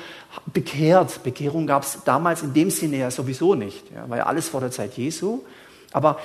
[0.53, 1.23] bekehrt.
[1.23, 4.61] Bekehrung gab es damals in dem Sinne ja sowieso nicht, ja, war ja alles vor
[4.61, 5.41] der Zeit Jesu.
[5.91, 6.21] Aber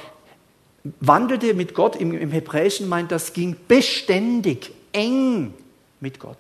[1.00, 5.54] wandelte mit Gott im, im Hebräischen meint, das ging beständig, eng
[6.02, 6.38] mit Gott.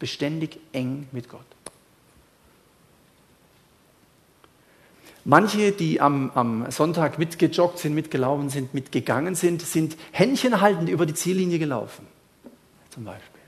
[0.00, 1.40] Beständig eng mit Gott.
[5.24, 11.14] Manche, die am, am, Sonntag mitgejoggt sind, mitgelaufen sind, mitgegangen sind, sind händchenhaltend über die
[11.14, 12.06] Ziellinie gelaufen.
[12.90, 13.40] Zum Beispiel.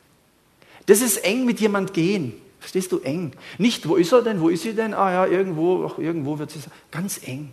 [0.86, 2.34] Das ist eng mit jemand gehen.
[2.60, 2.98] Verstehst du?
[3.00, 3.32] Eng.
[3.58, 4.40] Nicht, wo ist er denn?
[4.40, 4.94] Wo ist sie denn?
[4.94, 6.72] Ah ja, irgendwo, ach, irgendwo wird sie sein.
[6.90, 7.52] Ganz eng.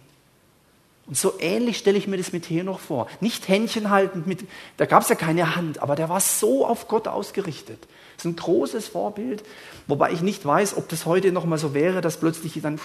[1.08, 3.08] Und so ähnlich stelle ich mir das mit Henoch vor.
[3.20, 4.42] Nicht Händchen haltend mit,
[4.78, 7.80] da gab es ja keine Hand, aber der war so auf Gott ausgerichtet.
[8.16, 9.44] Das ist ein großes Vorbild,
[9.88, 12.80] wobei ich nicht weiß, ob das heute noch mal so wäre, dass plötzlich dann,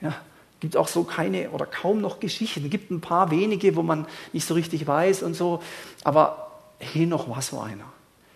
[0.00, 0.14] ja,
[0.60, 2.64] gibt auch so keine oder kaum noch Geschichten.
[2.64, 5.62] Es gibt ein paar wenige, wo man nicht so richtig weiß und so,
[6.04, 7.84] aber Henoch war so einer.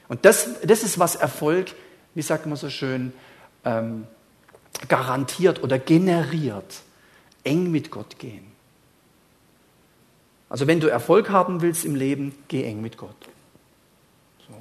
[0.09, 1.75] Und das, das ist, was Erfolg,
[2.15, 3.13] wie sagt man so schön,
[3.65, 4.07] ähm,
[4.89, 6.83] garantiert oder generiert.
[7.45, 8.53] Eng mit Gott gehen.
[10.49, 13.17] Also wenn du Erfolg haben willst im Leben, geh eng mit Gott.
[14.47, 14.55] So.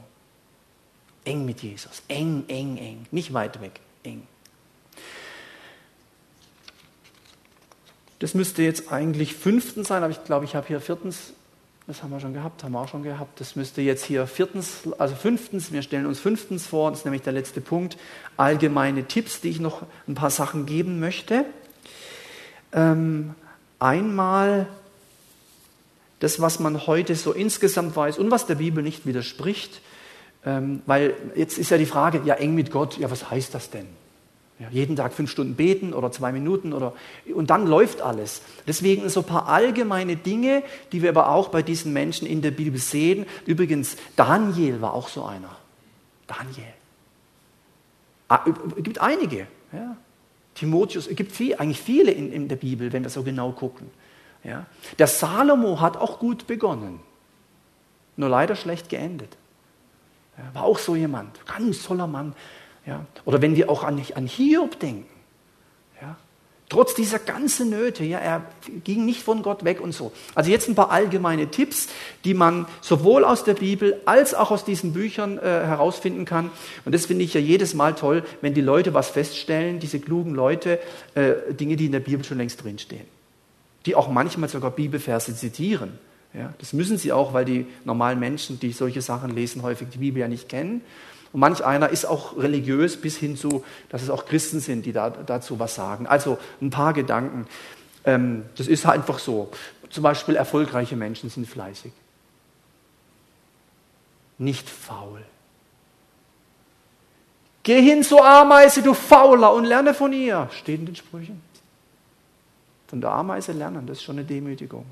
[1.25, 2.01] Eng mit Jesus.
[2.07, 3.05] Eng, eng, eng.
[3.11, 3.81] Nicht weit weg.
[4.03, 4.25] Eng.
[8.21, 11.33] Das müsste jetzt eigentlich fünftens sein, aber ich glaube, ich habe hier viertens
[11.87, 13.41] das haben wir schon gehabt, haben wir auch schon gehabt.
[13.41, 17.23] Das müsste jetzt hier viertens, also fünftens, wir stellen uns fünftens vor, das ist nämlich
[17.23, 17.97] der letzte Punkt,
[18.37, 21.43] allgemeine Tipps, die ich noch ein paar Sachen geben möchte.
[22.71, 23.35] Ähm,
[23.79, 24.67] einmal
[26.19, 29.81] das, was man heute so insgesamt weiß und was der Bibel nicht widerspricht,
[30.45, 33.71] ähm, weil jetzt ist ja die Frage, ja eng mit Gott, ja was heißt das
[33.71, 33.87] denn?
[34.61, 36.93] Ja, jeden Tag fünf Stunden beten oder zwei Minuten oder
[37.33, 38.43] und dann läuft alles.
[38.67, 42.51] Deswegen so ein paar allgemeine Dinge, die wir aber auch bei diesen Menschen in der
[42.51, 43.25] Bibel sehen.
[43.47, 45.49] Übrigens, Daniel war auch so einer.
[46.27, 46.73] Daniel.
[48.27, 48.45] Ah,
[48.77, 49.47] es gibt einige.
[49.73, 49.97] Ja.
[50.53, 53.89] Timotheus, es gibt viel, eigentlich viele in, in, der Bibel, wenn wir so genau gucken.
[54.43, 54.67] Ja.
[54.99, 56.99] Der Salomo hat auch gut begonnen,
[58.15, 59.37] nur leider schlecht geendet.
[60.37, 62.35] Ja, war auch so jemand, ganz toller Mann,
[62.91, 63.05] ja?
[63.23, 65.05] Oder wenn wir auch an, an Hiob denken.
[66.01, 66.17] Ja?
[66.67, 68.43] Trotz dieser ganzen Nöte, ja, er
[68.83, 70.11] ging nicht von Gott weg und so.
[70.35, 71.87] Also jetzt ein paar allgemeine Tipps,
[72.25, 76.51] die man sowohl aus der Bibel als auch aus diesen Büchern äh, herausfinden kann.
[76.83, 80.35] Und das finde ich ja jedes Mal toll, wenn die Leute was feststellen, diese klugen
[80.35, 80.79] Leute,
[81.15, 83.05] äh, Dinge, die in der Bibel schon längst drinstehen.
[83.85, 85.97] Die auch manchmal sogar Bibelverse zitieren.
[86.33, 89.97] Ja, das müssen sie auch, weil die normalen Menschen, die solche Sachen lesen, häufig die
[89.97, 90.81] Bibel ja nicht kennen.
[91.33, 94.91] Und manch einer ist auch religiös bis hin zu, dass es auch Christen sind, die
[94.91, 96.07] da, dazu was sagen.
[96.07, 97.47] Also ein paar Gedanken.
[98.03, 99.51] Ähm, das ist halt einfach so.
[99.89, 101.93] Zum Beispiel erfolgreiche Menschen sind fleißig.
[104.37, 105.21] Nicht faul.
[107.63, 110.49] Geh hin zur Ameise, du Fauler, und lerne von ihr.
[110.51, 111.41] Steht in den Sprüchen.
[112.87, 114.85] Von der Ameise lernen, das ist schon eine Demütigung.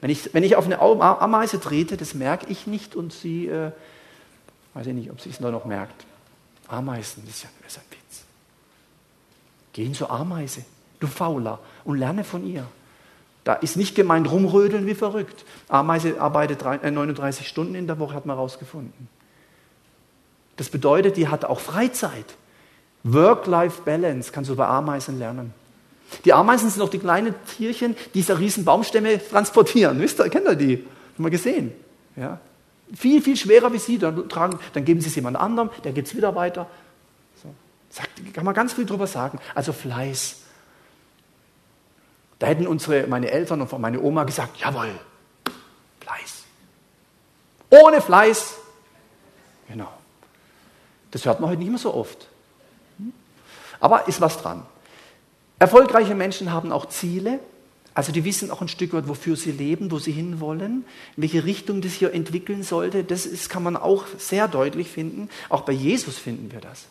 [0.00, 3.70] Wenn ich, wenn ich auf eine Ameise trete, das merke ich nicht und sie äh,
[4.74, 6.06] Weiß ich nicht, ob sie es nur noch merkt.
[6.68, 8.24] Ameisen, das ist ja das ist ein Witz.
[9.72, 10.64] Geh zur Ameise,
[11.00, 12.66] du Fauler, und lerne von ihr.
[13.44, 15.44] Da ist nicht gemeint rumrödeln wie verrückt.
[15.68, 19.08] Ameise arbeitet 39 äh, Stunden in der Woche, hat man herausgefunden.
[20.56, 22.36] Das bedeutet, die hat auch Freizeit.
[23.04, 25.52] Work-Life-Balance kannst du bei Ameisen lernen.
[26.24, 29.98] Die Ameisen sind noch die kleinen Tierchen, die diese riesen Baumstämme transportieren.
[29.98, 30.86] Wisst ihr, kennt ihr die?
[31.14, 31.72] Haben wir gesehen.
[32.14, 32.38] Ja?
[32.94, 33.98] Viel, viel schwerer wie Sie.
[33.98, 36.68] Dann, tragen, dann geben Sie es jemand anderem, der gibt es wieder weiter.
[37.42, 37.54] So.
[37.90, 39.38] Sagt, kann man ganz viel drüber sagen.
[39.54, 40.40] Also Fleiß.
[42.38, 44.90] Da hätten unsere, meine Eltern und meine Oma gesagt, jawohl,
[46.00, 46.42] Fleiß.
[47.70, 48.56] Ohne Fleiß.
[49.68, 49.92] Genau.
[51.12, 52.28] Das hört man heute nicht mehr so oft.
[53.78, 54.66] Aber ist was dran.
[55.58, 57.38] Erfolgreiche Menschen haben auch Ziele.
[57.94, 60.84] Also die wissen auch ein Stück weit, wofür sie leben, wo sie hinwollen,
[61.16, 63.04] in welche Richtung das hier entwickeln sollte.
[63.04, 65.28] Das ist, kann man auch sehr deutlich finden.
[65.48, 66.86] Auch bei Jesus finden wir das.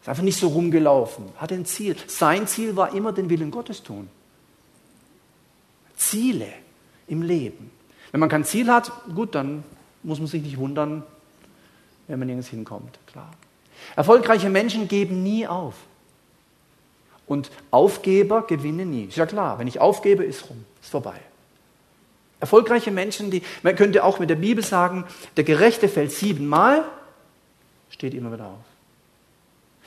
[0.00, 1.26] Ist einfach nicht so rumgelaufen.
[1.36, 1.96] Hat ein Ziel.
[2.06, 4.08] Sein Ziel war immer den Willen Gottes tun.
[5.96, 6.48] Ziele
[7.06, 7.70] im Leben.
[8.10, 9.64] Wenn man kein Ziel hat, gut, dann
[10.02, 11.02] muss man sich nicht wundern,
[12.06, 12.98] wenn man nirgends hinkommt.
[13.06, 13.30] Klar.
[13.96, 15.74] Erfolgreiche Menschen geben nie auf.
[17.28, 19.04] Und Aufgeber gewinnen nie.
[19.04, 21.20] Ist ja klar, wenn ich aufgebe, ist rum, ist vorbei.
[22.40, 25.04] Erfolgreiche Menschen, die, man könnte auch mit der Bibel sagen,
[25.36, 26.84] der Gerechte fällt siebenmal,
[27.90, 28.64] steht immer wieder auf.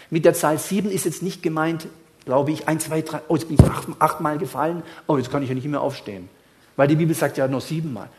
[0.10, 1.88] Mit der Zahl sieben ist jetzt nicht gemeint,
[2.26, 5.42] glaube ich, ein, zwei, drei, oh, jetzt bin ich acht, achtmal gefallen, oh, jetzt kann
[5.42, 6.30] ich ja nicht mehr aufstehen.
[6.76, 8.10] Weil die Bibel sagt ja nur siebenmal.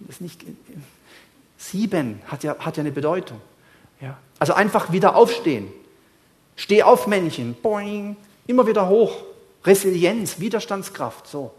[0.00, 0.44] Das ist nicht,
[1.56, 3.40] sieben hat ja, hat ja eine Bedeutung.
[4.00, 4.18] Ja.
[4.38, 5.68] Also einfach wieder aufstehen.
[6.56, 7.54] Steh auf, Männchen.
[7.54, 8.16] Boing.
[8.48, 9.12] Immer wieder hoch.
[9.64, 11.28] Resilienz, Widerstandskraft.
[11.28, 11.52] So.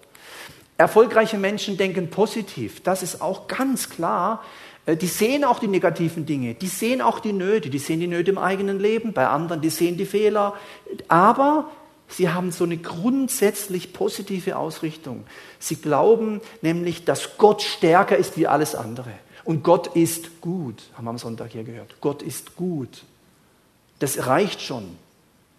[0.78, 2.82] Erfolgreiche Menschen denken positiv.
[2.82, 4.44] Das ist auch ganz klar.
[4.86, 6.56] Äh, die sehen auch die negativen Dinge.
[6.56, 7.70] Die sehen auch die Nöte.
[7.70, 9.14] Die sehen die Nöte im eigenen Leben.
[9.14, 10.56] Bei anderen, die sehen die Fehler.
[11.08, 11.70] Aber
[12.08, 15.26] sie haben so eine grundsätzlich positive Ausrichtung.
[15.60, 19.12] Sie glauben nämlich, dass Gott stärker ist wie alles andere.
[19.44, 21.98] Und Gott ist gut, haben wir am Sonntag hier gehört.
[22.02, 23.04] Gott ist gut.
[24.00, 24.98] Das reicht schon.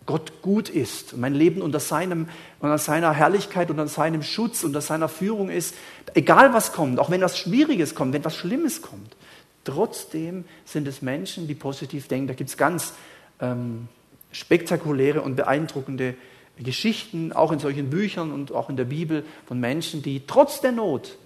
[0.06, 2.28] Gott gut ist mein Leben unter, seinem,
[2.58, 5.74] unter seiner Herrlichkeit, unter seinem Schutz, unter seiner Führung ist,
[6.14, 9.16] egal was kommt, auch wenn was Schwieriges kommt, wenn was Schlimmes kommt,
[9.64, 12.28] trotzdem sind es Menschen, die positiv denken.
[12.28, 12.94] Da gibt es ganz
[13.40, 13.88] ähm,
[14.32, 16.14] spektakuläre und beeindruckende
[16.58, 20.72] Geschichten, auch in solchen Büchern und auch in der Bibel, von Menschen, die trotz der
[20.72, 21.16] Not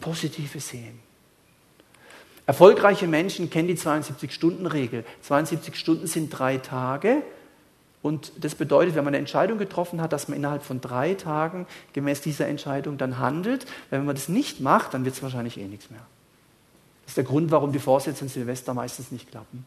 [0.00, 1.00] Positive sehen.
[2.46, 5.04] Erfolgreiche Menschen kennen die 72-Stunden-Regel.
[5.22, 7.22] 72 Stunden sind drei Tage
[8.00, 11.66] und das bedeutet, wenn man eine Entscheidung getroffen hat, dass man innerhalb von drei Tagen
[11.92, 13.66] gemäß dieser Entscheidung dann handelt.
[13.90, 16.00] Wenn man das nicht macht, dann wird es wahrscheinlich eh nichts mehr.
[17.02, 19.66] Das ist der Grund, warum die Vorsätze in Silvester meistens nicht klappen.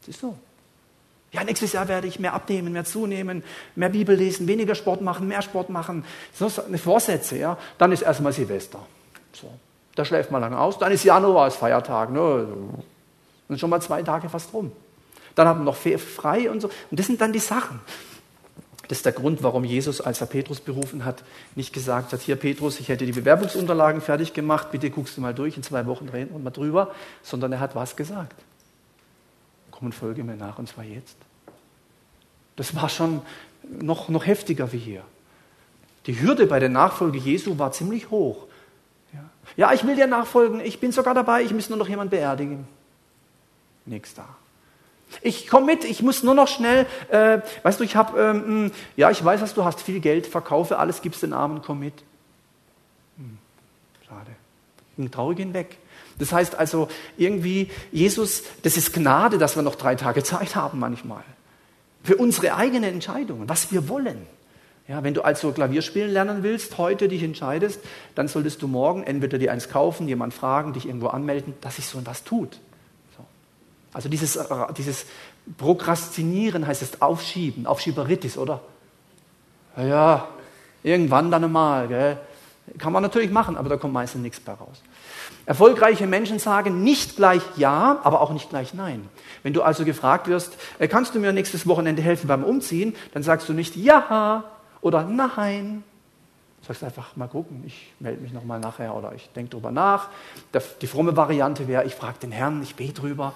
[0.00, 0.36] Das ist so.
[1.30, 3.44] Ja, nächstes Jahr werde ich mehr abnehmen, mehr zunehmen,
[3.76, 6.04] mehr Bibel lesen, weniger Sport machen, mehr Sport machen.
[6.32, 7.58] So eine Vorsätze, ja.
[7.76, 8.84] Dann ist erstmal Silvester.
[9.32, 9.52] So.
[9.94, 10.78] Da schläft man lange aus.
[10.78, 12.10] Dann ist Januar als Feiertag.
[12.10, 12.48] Ne?
[13.48, 14.72] Und schon mal zwei Tage fast rum
[15.38, 16.68] dann haben wir noch frei und so.
[16.90, 17.80] Und das sind dann die Sachen.
[18.88, 21.22] Das ist der Grund, warum Jesus, als er Petrus berufen hat,
[21.54, 25.34] nicht gesagt hat, hier Petrus, ich hätte die Bewerbungsunterlagen fertig gemacht, bitte guckst du mal
[25.34, 28.34] durch, in zwei Wochen reden wir mal drüber, sondern er hat was gesagt.
[29.70, 31.16] Komm und folge mir nach, und zwar jetzt.
[32.56, 33.20] Das war schon
[33.62, 35.02] noch, noch heftiger wie hier.
[36.06, 38.46] Die Hürde bei der Nachfolge Jesu war ziemlich hoch.
[39.56, 39.72] Ja.
[39.72, 42.66] ich will dir nachfolgen, ich bin sogar dabei, ich muss nur noch jemanden beerdigen.
[43.84, 44.26] Nichts da.
[45.22, 48.72] Ich komme mit, ich muss nur noch schnell, äh, weißt du, ich habe, ähm, hm,
[48.96, 51.94] ja, ich weiß, dass du hast viel Geld, verkaufe alles, gibst den Armen, komm mit.
[53.16, 53.38] Hm,
[54.06, 54.30] schade.
[54.96, 55.76] Ging traurig hinweg.
[56.18, 60.78] Das heißt also irgendwie, Jesus, das ist Gnade, dass wir noch drei Tage Zeit haben
[60.78, 61.22] manchmal.
[62.02, 64.26] Für unsere eigenen Entscheidungen, was wir wollen.
[64.88, 67.80] Ja, wenn du also Klavier spielen lernen willst, heute dich entscheidest,
[68.14, 71.86] dann solltest du morgen entweder dir eins kaufen, jemand fragen, dich irgendwo anmelden, dass sich
[71.86, 72.58] so was tut.
[73.92, 74.44] Also dieses, äh,
[74.76, 75.06] dieses
[75.56, 78.60] Prokrastinieren heißt es Aufschieben, Aufschieberitis, oder?
[79.76, 80.28] Ja,
[80.82, 81.88] irgendwann dann einmal.
[81.88, 82.18] Gell?
[82.76, 84.82] Kann man natürlich machen, aber da kommt meistens nichts bei raus.
[85.46, 89.08] Erfolgreiche Menschen sagen nicht gleich Ja, aber auch nicht gleich Nein.
[89.42, 93.22] Wenn du also gefragt wirst, äh, kannst du mir nächstes Wochenende helfen beim Umziehen, dann
[93.22, 94.44] sagst du nicht Ja
[94.82, 95.84] oder Nein.
[96.60, 100.08] Du sagst einfach mal gucken, ich melde mich nochmal nachher oder ich denke drüber nach.
[100.82, 103.32] Die fromme Variante wäre, ich frage den Herrn, ich bete drüber.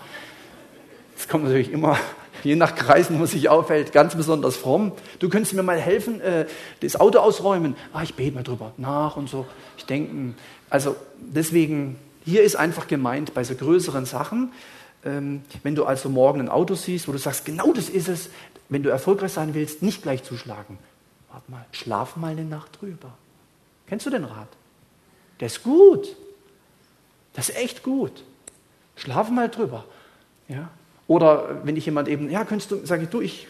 [1.14, 1.98] Das kommt natürlich immer,
[2.42, 4.92] je nach Kreisen, wo sich aufhält, ganz besonders fromm.
[5.18, 6.46] Du könntest mir mal helfen, äh,
[6.80, 7.76] das Auto ausräumen.
[7.92, 9.46] Ah, ich bete mal drüber nach und so.
[9.76, 10.34] Ich denke,
[10.70, 14.52] also deswegen, hier ist einfach gemeint, bei so größeren Sachen,
[15.04, 18.30] ähm, wenn du also morgen ein Auto siehst, wo du sagst, genau das ist es,
[18.68, 20.78] wenn du erfolgreich sein willst, nicht gleich zuschlagen.
[21.30, 23.12] Warte mal, schlaf mal eine Nacht drüber.
[23.86, 24.48] Kennst du den Rat?
[25.40, 26.16] Der ist gut.
[27.34, 28.24] Das ist echt gut.
[28.96, 29.84] Schlaf mal drüber.
[30.48, 30.70] Ja?
[31.12, 33.46] Oder wenn ich jemand eben, ja, könntest du, sage ich, du, ich,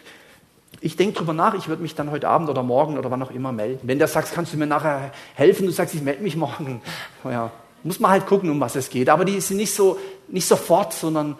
[0.81, 3.31] ich denke drüber nach, ich würde mich dann heute Abend oder morgen oder wann auch
[3.31, 3.79] immer melden.
[3.85, 6.83] Wenn der sagt, kannst du mir nachher helfen, du sagst, ich melde mich morgen.
[7.25, 7.53] Ja,
[7.85, 9.09] muss man halt gucken, um was es geht.
[9.09, 9.97] Aber die sind nicht so,
[10.27, 11.37] nicht sofort, sondern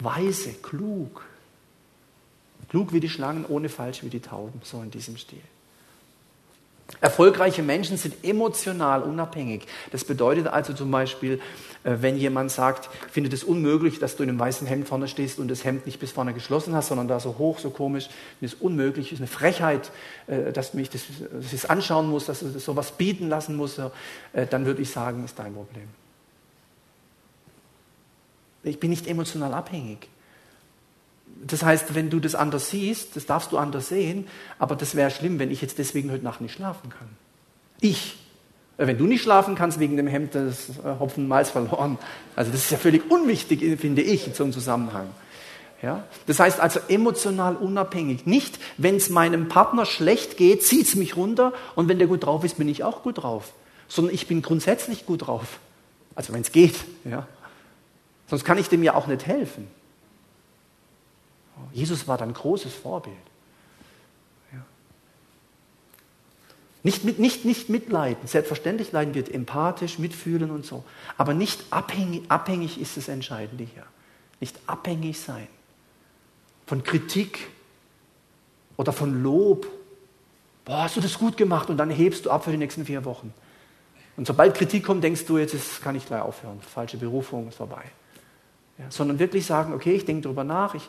[0.00, 1.24] weise, klug.
[2.68, 5.38] Klug wie die Schlangen, ohne falsch wie die Tauben, so in diesem Stil.
[7.00, 9.66] Erfolgreiche Menschen sind emotional unabhängig.
[9.90, 11.40] Das bedeutet also zum Beispiel,
[11.84, 15.08] äh, wenn jemand sagt, ich finde es unmöglich, dass du in einem weißen Hemd vorne
[15.08, 18.08] stehst und das Hemd nicht bis vorne geschlossen hast, sondern da so hoch, so komisch,
[18.40, 19.90] das ist unmöglich, ist eine Frechheit,
[20.26, 23.56] äh, dass mich das, dass ich das anschauen muss, dass du das sowas bieten lassen
[23.56, 25.88] musst, äh, dann würde ich sagen, ist dein Problem.
[28.62, 30.08] Ich bin nicht emotional abhängig.
[31.46, 34.26] Das heißt, wenn du das anders siehst, das darfst du anders sehen,
[34.58, 37.08] aber das wäre schlimm, wenn ich jetzt deswegen heute Nacht nicht schlafen kann.
[37.80, 38.18] Ich.
[38.76, 41.98] Äh, wenn du nicht schlafen kannst wegen dem Hemd, das äh, Hopfen Malz verloren.
[42.36, 45.08] Also das ist ja völlig unwichtig, finde ich, in so einem Zusammenhang.
[45.82, 46.04] Ja?
[46.26, 48.26] Das heißt also emotional unabhängig.
[48.26, 52.24] Nicht, wenn es meinem Partner schlecht geht, zieht es mich runter und wenn der gut
[52.24, 53.52] drauf ist, bin ich auch gut drauf.
[53.88, 55.58] Sondern ich bin grundsätzlich gut drauf.
[56.14, 56.76] Also wenn es geht.
[57.04, 57.26] Ja?
[58.28, 59.68] Sonst kann ich dem ja auch nicht helfen.
[61.72, 63.16] Jesus war dann großes Vorbild.
[66.82, 68.26] Nicht, mit, nicht, nicht mitleiden.
[68.26, 70.84] Selbstverständlich leiden wir empathisch, mitfühlen und so.
[71.18, 73.84] Aber nicht abhängig, abhängig ist das Entscheidende hier.
[74.40, 75.48] Nicht abhängig sein
[76.66, 77.48] von Kritik
[78.76, 79.66] oder von Lob.
[80.64, 83.04] Boah, hast du das gut gemacht und dann hebst du ab für die nächsten vier
[83.04, 83.34] Wochen.
[84.16, 86.60] Und sobald Kritik kommt, denkst du, jetzt kann ich gleich aufhören.
[86.60, 87.82] Falsche Berufung ist vorbei.
[88.78, 90.88] Ja, sondern wirklich sagen, okay, ich denke darüber nach, ich,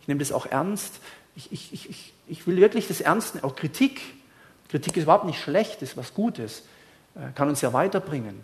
[0.00, 1.00] ich nehme das auch ernst.
[1.34, 3.42] Ich, ich, ich, ich will wirklich das ernst.
[3.42, 4.00] Auch Kritik.
[4.68, 6.64] Kritik ist überhaupt nicht schlecht, ist was Gutes.
[7.14, 8.40] Äh, kann uns ja weiterbringen.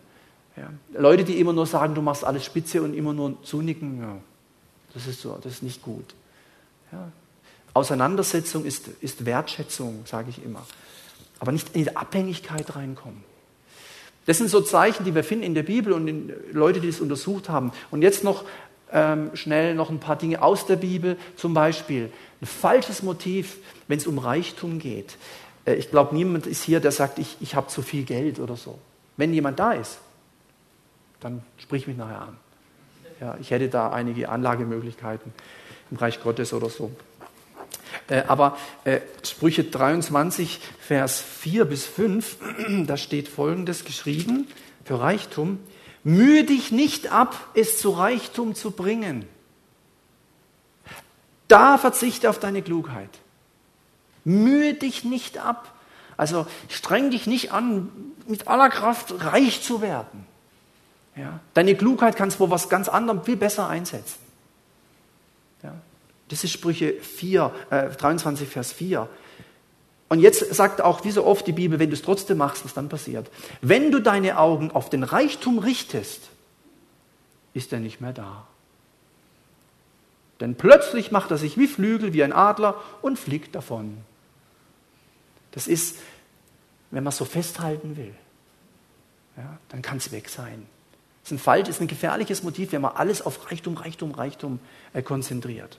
[0.56, 0.70] Ja.
[0.92, 4.16] Leute, die immer nur sagen, du machst alles spitze und immer nur zunicken, ja,
[4.94, 6.14] das, ist so, das ist nicht gut.
[6.92, 7.10] Ja.
[7.74, 10.66] Auseinandersetzung ist, ist Wertschätzung, sage ich immer.
[11.40, 13.24] Aber nicht in die Abhängigkeit reinkommen.
[14.26, 17.00] Das sind so Zeichen, die wir finden in der Bibel und in Leute, die das
[17.00, 17.72] untersucht haben.
[17.90, 18.44] Und jetzt noch
[18.93, 21.16] ähm, schnell noch ein paar Dinge aus der Bibel.
[21.36, 25.16] Zum Beispiel ein falsches Motiv, wenn es um Reichtum geht.
[25.64, 28.57] Äh, ich glaube, niemand ist hier, der sagt, ich, ich habe zu viel Geld oder
[28.57, 28.78] so.
[29.16, 29.99] Wenn jemand da ist,
[31.20, 32.36] dann sprich mich nachher an.
[33.20, 35.32] Ja, ich hätte da einige Anlagemöglichkeiten
[35.90, 36.90] im Reich Gottes oder so.
[38.09, 42.36] Äh, aber äh, Sprüche 23, Vers 4 bis 5,
[42.86, 44.49] da steht Folgendes geschrieben
[44.84, 45.59] für Reichtum.
[46.05, 49.26] Mühe dich nicht ab, es zu Reichtum zu bringen.
[51.48, 53.11] Da verzichte auf deine Klugheit.
[54.24, 55.74] Mühe dich nicht ab.
[56.16, 57.90] Also streng dich nicht an,
[58.26, 60.26] mit aller Kraft reich zu werden.
[61.16, 61.40] Ja?
[61.55, 64.18] Deine Klugheit kannst du was ganz anderem viel besser einsetzen.
[65.62, 65.74] Ja?
[66.28, 69.09] Das ist Sprüche 4, äh, 23, Vers 4.
[70.12, 72.74] Und jetzt sagt auch wie so oft die Bibel, wenn du es trotzdem machst, was
[72.74, 73.30] dann passiert.
[73.62, 76.28] Wenn du deine Augen auf den Reichtum richtest,
[77.54, 78.46] ist er nicht mehr da.
[80.38, 83.96] Denn plötzlich macht er sich wie Flügel, wie ein Adler und fliegt davon.
[85.52, 85.96] Das ist,
[86.90, 88.12] wenn man so festhalten will,
[89.38, 90.66] ja, dann kann es weg sein.
[91.22, 94.60] Das ist ein falsch, ist ein gefährliches Motiv, wenn man alles auf Reichtum, Reichtum, Reichtum
[94.92, 95.78] äh, konzentriert.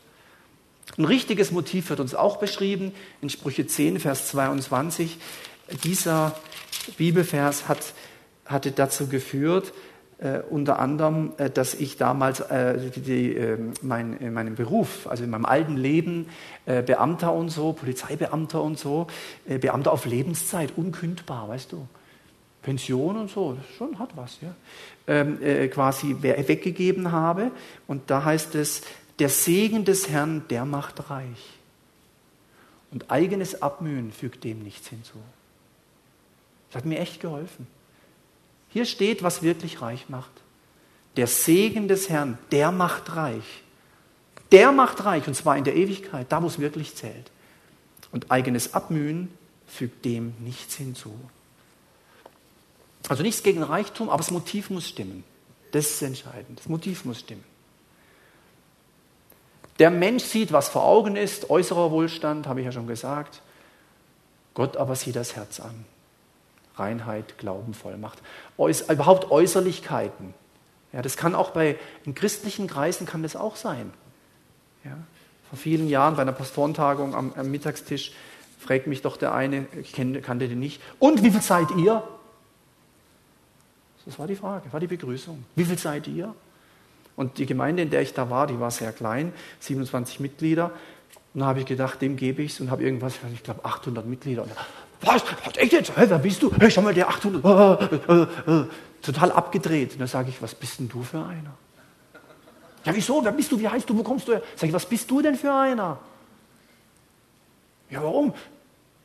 [0.98, 5.18] Ein richtiges Motiv wird uns auch beschrieben in Sprüche 10, Vers 22.
[5.84, 6.36] Dieser
[6.98, 7.94] Bibelvers hat,
[8.46, 9.74] hatte dazu geführt,
[10.20, 15.24] äh, unter anderem, äh, dass ich damals äh, die, äh, mein, in meinem Beruf, also
[15.24, 16.28] in meinem alten Leben,
[16.66, 19.08] äh, Beamter und so, Polizeibeamter und so,
[19.48, 21.88] äh, Beamter auf Lebenszeit, unkündbar, weißt du.
[22.62, 24.56] Pension und so, schon hat was, ja.
[25.06, 25.38] Ähm,
[25.70, 27.52] quasi weggegeben habe.
[27.88, 28.84] Und da heißt es,
[29.20, 31.54] der Segen des Herrn, der macht reich.
[32.92, 35.18] Und eigenes Abmühen fügt dem nichts hinzu.
[36.70, 37.68] Das hat mir echt geholfen.
[38.70, 40.32] Hier steht, was wirklich reich macht.
[41.16, 43.64] Der Segen des Herrn, der macht reich.
[44.52, 47.32] Der macht reich, und zwar in der Ewigkeit, da wo es wirklich zählt.
[48.12, 49.30] Und eigenes Abmühen
[49.68, 51.14] fügt dem nichts hinzu.
[53.10, 55.24] Also nichts gegen Reichtum, aber das Motiv muss stimmen.
[55.72, 56.60] Das ist entscheidend.
[56.60, 57.44] Das Motiv muss stimmen.
[59.80, 63.42] Der Mensch sieht, was vor Augen ist, äußerer Wohlstand, habe ich ja schon gesagt.
[64.54, 65.86] Gott aber sieht das Herz an.
[66.76, 68.20] Reinheit, Glauben, Vollmacht.
[68.58, 70.34] Äuß überhaupt Äußerlichkeiten.
[70.92, 73.92] Ja, das kann auch bei in christlichen Kreisen kann das auch sein.
[74.84, 74.98] Ja,
[75.50, 78.12] vor vielen Jahren bei einer Pastorentagung am, am Mittagstisch
[78.60, 82.04] fragt mich doch der eine, ich kannte den nicht, und wie viel seid ihr?
[84.06, 85.44] Das war die Frage, war die Begrüßung.
[85.56, 86.34] Wie viel seid ihr?
[87.16, 90.72] Und die Gemeinde, in der ich da war, die war sehr klein, 27 Mitglieder.
[91.34, 94.06] Und da habe ich gedacht, dem gebe ich es und habe irgendwas, ich glaube 800
[94.06, 94.44] Mitglieder.
[94.44, 94.52] Und,
[95.02, 95.24] was?
[95.46, 95.58] Was?
[95.58, 95.96] Echt jetzt?
[95.96, 96.52] Hey, wer bist du?
[96.60, 97.82] Hey, schau mal, der 800.
[97.84, 98.66] Äh, äh, äh,
[99.02, 99.94] total abgedreht.
[99.94, 101.54] Und da sage ich, was bist denn du für einer?
[102.86, 103.24] Ja, wieso?
[103.24, 103.60] Wer bist du?
[103.60, 103.98] Wie heißt du?
[103.98, 104.42] Wo kommst du her?
[104.56, 106.00] Sag ich, was bist du denn für einer?
[107.90, 108.34] Ja, warum?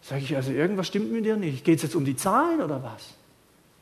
[0.00, 1.64] Sage ich, also irgendwas stimmt mit dir nicht.
[1.64, 3.17] Geht es jetzt um die Zahlen oder was?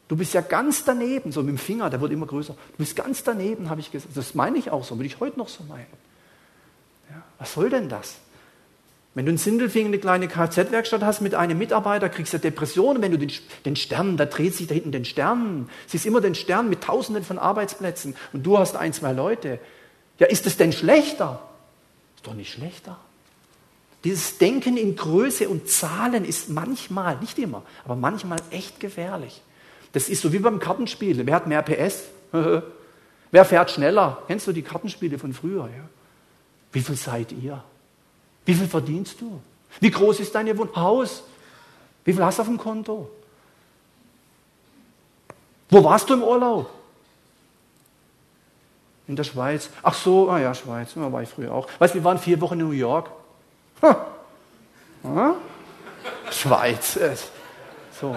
[0.08, 2.54] Du bist ja ganz daneben, so mit dem Finger, der wird immer größer.
[2.54, 4.16] Du bist ganz daneben, habe ich gesagt.
[4.16, 5.86] Das meine ich auch so, würde ich heute noch so meinen.
[7.10, 8.16] Ja, was soll denn das?
[9.14, 13.00] Wenn du in Sindelfingen eine kleine Kfz-Werkstatt hast mit einem Mitarbeiter, kriegst du Depressionen.
[13.02, 13.32] Wenn du den,
[13.64, 15.70] den Stern, da dreht sich da hinten den Stern.
[15.86, 19.58] Siehst immer den Stern mit Tausenden von Arbeitsplätzen und du hast ein, zwei Leute.
[20.18, 21.40] Ja, ist es denn schlechter?
[22.16, 22.98] Ist doch nicht schlechter.
[24.04, 29.40] Dieses Denken in Größe und Zahlen ist manchmal, nicht immer, aber manchmal echt gefährlich.
[29.92, 31.26] Das ist so wie beim Kartenspiel.
[31.26, 32.04] Wer hat mehr PS?
[33.30, 34.22] Wer fährt schneller?
[34.26, 35.64] Kennst du die Kartenspiele von früher?
[35.64, 35.88] Ja?
[36.72, 37.62] Wie viel seid ihr?
[38.44, 39.40] Wie viel verdienst du?
[39.80, 41.24] Wie groß ist dein Haus?
[42.04, 43.10] Wie viel hast du auf dem Konto?
[45.68, 46.70] Wo warst du im Urlaub?
[49.08, 49.70] In der Schweiz.
[49.82, 51.68] Ach so, ah ja, Schweiz, da war ich früher auch.
[51.78, 53.10] Weißt du, wir waren vier Wochen in New York.
[53.82, 54.06] Ha.
[55.04, 55.34] Ha?
[56.30, 56.98] Schweiz.
[58.00, 58.16] So.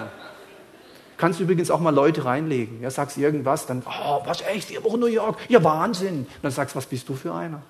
[1.20, 2.80] Kannst übrigens auch mal Leute reinlegen.
[2.80, 5.36] Ja, sagst irgendwas, dann, oh, was echt, vier Wochen New York?
[5.50, 6.20] Ja, Wahnsinn.
[6.20, 7.60] Und dann sagst was bist du für einer?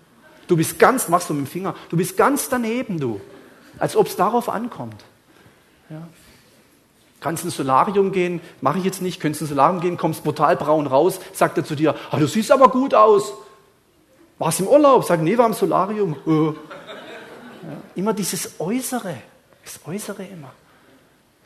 [0.47, 3.21] Du bist ganz, machst du mit dem Finger, du bist ganz daneben, du.
[3.81, 5.05] Als ob es darauf ankommt.
[5.89, 6.07] Ja.
[7.19, 10.87] Kannst ins Solarium gehen, mache ich jetzt nicht, könntest ins Solarium gehen, kommst brutal braun
[10.87, 13.33] raus, sagt er zu dir, ah, du siehst aber gut aus.
[14.39, 15.03] Warst im Urlaub?
[15.03, 16.15] Sag, nee, war im Solarium.
[16.25, 16.45] Äh.
[16.47, 16.55] Ja.
[17.97, 19.17] Immer dieses Äußere,
[19.65, 20.53] das Äußere immer.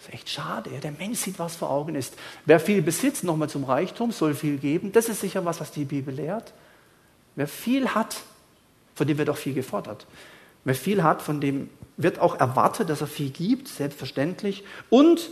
[0.05, 0.71] Das ist echt schade.
[0.83, 2.15] Der Mensch sieht, was vor Augen ist.
[2.45, 4.93] Wer viel besitzt, nochmal zum Reichtum, soll viel geben.
[4.93, 6.53] Das ist sicher was, was die Bibel lehrt.
[7.37, 8.17] Wer viel hat,
[8.95, 10.07] von dem wird auch viel gefordert.
[10.65, 14.63] Wer viel hat, von dem wird auch erwartet, dass er viel gibt, selbstverständlich.
[14.91, 15.31] Und,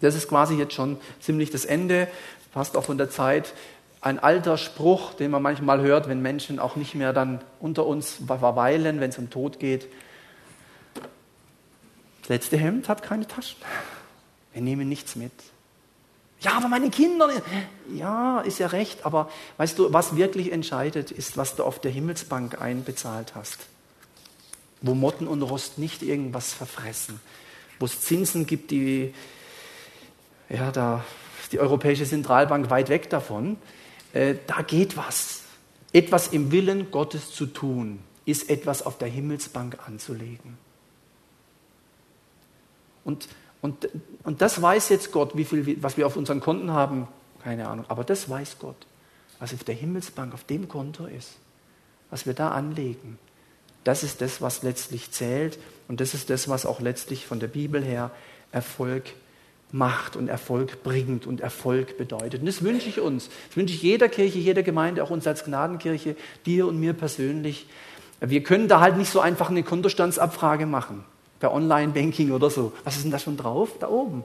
[0.00, 2.08] das ist quasi jetzt schon ziemlich das Ende,
[2.52, 3.54] fast auch von der Zeit,
[4.00, 8.18] ein alter Spruch, den man manchmal hört, wenn Menschen auch nicht mehr dann unter uns
[8.26, 9.86] verweilen, wenn es um Tod geht.
[12.22, 13.58] Das letzte Hemd hat keine Taschen.
[14.52, 15.32] Wir nehmen nichts mit.
[16.40, 17.30] Ja, aber meine Kinder.
[17.94, 21.90] Ja, ist ja recht, aber weißt du, was wirklich entscheidet, ist, was du auf der
[21.90, 23.58] Himmelsbank einbezahlt hast.
[24.80, 27.20] Wo Motten und Rost nicht irgendwas verfressen.
[27.78, 29.14] Wo es Zinsen gibt, die,
[30.48, 31.04] ja, da
[31.40, 33.56] ist die Europäische Zentralbank weit weg davon.
[34.12, 35.42] Äh, da geht was.
[35.92, 40.58] Etwas im Willen Gottes zu tun, ist etwas auf der Himmelsbank anzulegen.
[43.04, 43.28] Und
[43.62, 43.88] und,
[44.24, 47.06] und das weiß jetzt Gott, wie viel, was wir auf unseren Konten haben,
[47.42, 47.86] keine Ahnung.
[47.88, 48.76] Aber das weiß Gott,
[49.38, 51.36] was auf der Himmelsbank, auf dem Konto ist,
[52.10, 53.18] was wir da anlegen.
[53.84, 55.58] Das ist das, was letztlich zählt.
[55.86, 58.10] Und das ist das, was auch letztlich von der Bibel her
[58.50, 59.04] Erfolg
[59.70, 62.40] macht und Erfolg bringt und Erfolg bedeutet.
[62.40, 63.30] Und das wünsche ich uns.
[63.48, 67.66] Das wünsche ich jeder Kirche, jeder Gemeinde, auch uns als Gnadenkirche, dir und mir persönlich.
[68.20, 71.04] Wir können da halt nicht so einfach eine Kontostandsabfrage machen
[71.42, 72.72] per Online-Banking oder so.
[72.84, 73.70] Was ist denn da schon drauf?
[73.80, 74.22] Da oben.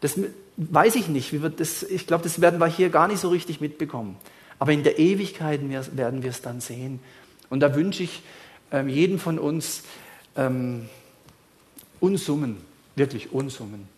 [0.00, 0.16] Das
[0.56, 1.34] weiß ich nicht.
[1.56, 4.16] Das, ich glaube, das werden wir hier gar nicht so richtig mitbekommen.
[4.60, 7.00] Aber in der Ewigkeit werden wir es dann sehen.
[7.50, 8.22] Und da wünsche ich
[8.70, 9.82] ähm, jedem von uns
[10.36, 10.88] ähm,
[11.98, 12.58] Unsummen,
[12.94, 13.88] wirklich Unsummen.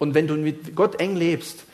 [0.00, 1.66] Und wenn du mit Gott eng lebst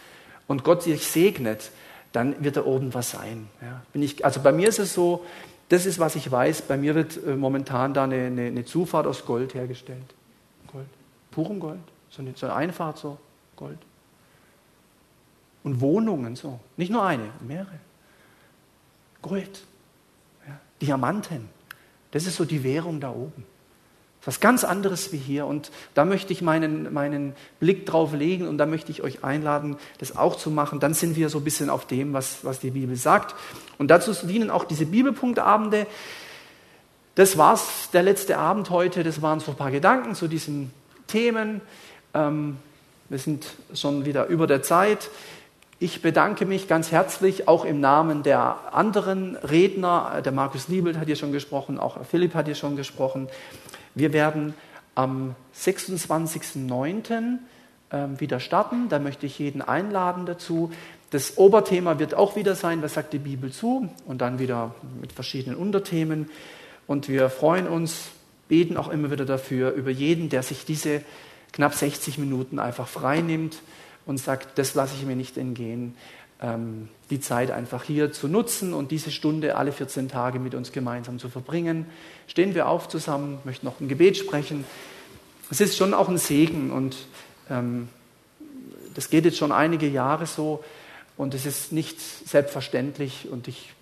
[0.47, 1.71] und Gott dich segnet,
[2.13, 3.49] dann wird da oben was sein.
[3.63, 3.83] Ja.
[3.95, 5.25] Ich, also bei mir ist es so,
[5.69, 6.63] das ist, was ich weiß.
[6.63, 10.15] Bei mir wird äh, momentan da eine, eine, eine, Zufahrt aus Gold hergestellt.
[10.71, 10.87] Gold.
[11.31, 11.81] Purem Gold.
[12.11, 13.19] So eine, so eine Einfahrt, so
[13.57, 13.79] Gold.
[15.63, 16.61] Und Wohnungen, so.
[16.77, 17.79] Nicht nur eine, mehrere.
[19.23, 19.65] Gold.
[20.47, 20.61] Ja.
[20.81, 21.49] Diamanten.
[22.11, 23.45] Das ist so die Währung da oben.
[24.25, 25.47] Was ganz anderes wie hier.
[25.47, 29.77] Und da möchte ich meinen, meinen Blick drauf legen und da möchte ich euch einladen,
[29.99, 30.81] das auch zu machen.
[30.81, 33.35] Dann sind wir so ein bisschen auf dem, was, was die Bibel sagt.
[33.79, 35.87] Und dazu dienen auch diese Bibelpunktabende.
[37.15, 39.05] Das war's, der letzte Abend heute.
[39.05, 40.73] Das waren so ein paar Gedanken zu diesen
[41.07, 41.61] Themen.
[42.15, 42.57] Ähm,
[43.09, 45.11] wir sind schon wieder über der Zeit.
[45.79, 50.23] Ich bedanke mich ganz herzlich auch im Namen der anderen Redner.
[50.25, 53.29] Der Markus Liebelt hat hier schon gesprochen, auch Philipp hat hier schon gesprochen.
[53.95, 54.55] Wir werden
[54.95, 57.39] am 26.09.
[57.93, 58.89] Ähm, wieder starten.
[58.89, 60.73] Da möchte ich jeden einladen dazu.
[61.11, 63.89] Das Oberthema wird auch wieder sein, was sagt die Bibel zu?
[64.07, 66.29] Und dann wieder mit verschiedenen Unterthemen.
[66.87, 68.09] Und wir freuen uns,
[68.49, 71.03] beten auch immer wieder dafür, über jeden, der sich diese
[71.53, 73.63] knapp 60 Minuten einfach frei nimmt
[74.07, 75.95] und sagt, das lasse ich mir nicht entgehen,
[76.45, 80.73] ähm, die Zeit einfach hier zu nutzen und diese Stunde alle 14 Tage mit uns
[80.73, 81.87] gemeinsam zu verbringen.
[82.27, 84.65] Stehen wir auf zusammen, möchten noch ein Gebet sprechen.
[85.51, 86.97] Es ist schon auch ein Segen und
[87.51, 87.89] ähm,
[88.95, 90.63] das geht jetzt schon einige Jahre so
[91.17, 93.73] und es ist nicht selbstverständlich und ich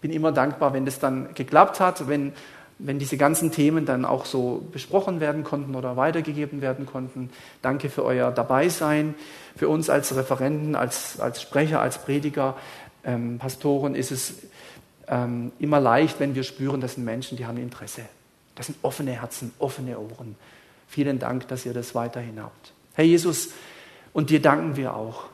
[0.00, 2.32] bin immer dankbar, wenn das dann geklappt hat, wenn
[2.84, 7.30] wenn diese ganzen Themen dann auch so besprochen werden konnten oder weitergegeben werden konnten.
[7.62, 9.14] Danke für euer Dabeisein.
[9.56, 12.56] Für uns als Referenten, als, als Sprecher, als Prediger,
[13.04, 14.34] ähm, Pastoren ist es
[15.08, 18.02] ähm, immer leicht, wenn wir spüren, das sind Menschen, die haben Interesse.
[18.54, 20.36] Das sind offene Herzen, offene Ohren.
[20.88, 22.72] Vielen Dank, dass ihr das weiterhin habt.
[22.94, 23.50] Herr Jesus,
[24.12, 25.24] und dir danken wir auch,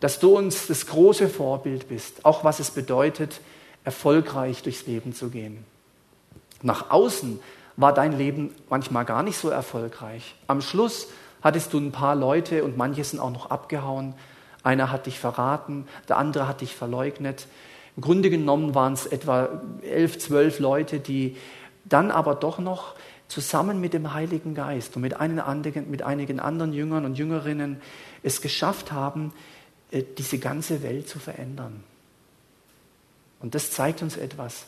[0.00, 3.40] dass du uns das große Vorbild bist, auch was es bedeutet,
[3.84, 5.64] erfolgreich durchs Leben zu gehen.
[6.62, 7.40] Nach außen
[7.76, 10.34] war dein Leben manchmal gar nicht so erfolgreich.
[10.46, 11.08] Am Schluss
[11.42, 14.14] hattest du ein paar Leute und manche sind auch noch abgehauen.
[14.62, 17.46] Einer hat dich verraten, der andere hat dich verleugnet.
[17.96, 19.48] Im Grunde genommen waren es etwa
[19.82, 21.36] elf, zwölf Leute, die
[21.84, 22.94] dann aber doch noch
[23.28, 27.80] zusammen mit dem Heiligen Geist und mit, einigen, mit einigen anderen Jüngern und Jüngerinnen
[28.22, 29.32] es geschafft haben,
[29.90, 31.82] äh, diese ganze Welt zu verändern.
[33.40, 34.66] Und das zeigt uns etwas,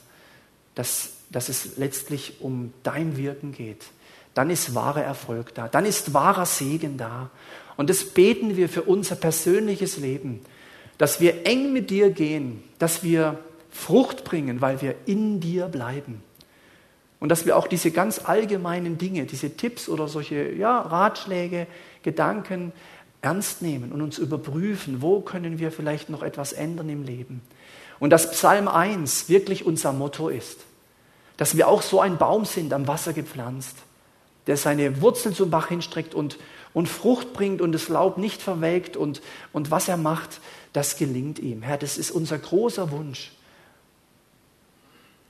[0.74, 3.84] dass, dass es letztlich um dein Wirken geht.
[4.34, 7.30] Dann ist wahrer Erfolg da, dann ist wahrer Segen da.
[7.76, 10.40] Und das beten wir für unser persönliches Leben,
[10.98, 13.38] dass wir eng mit dir gehen, dass wir
[13.70, 16.22] Frucht bringen, weil wir in dir bleiben.
[17.18, 21.66] Und dass wir auch diese ganz allgemeinen Dinge, diese Tipps oder solche ja, Ratschläge,
[22.02, 22.72] Gedanken
[23.22, 27.40] ernst nehmen und uns überprüfen, wo können wir vielleicht noch etwas ändern im Leben.
[28.00, 30.58] Und dass Psalm 1 wirklich unser Motto ist,
[31.36, 33.76] dass wir auch so ein Baum sind, am Wasser gepflanzt,
[34.46, 36.38] der seine Wurzeln zum Bach hinstreckt und,
[36.74, 39.22] und Frucht bringt und das Laub nicht verwelkt und,
[39.52, 40.40] und was er macht,
[40.72, 41.62] das gelingt ihm.
[41.62, 43.32] Herr, das ist unser großer Wunsch.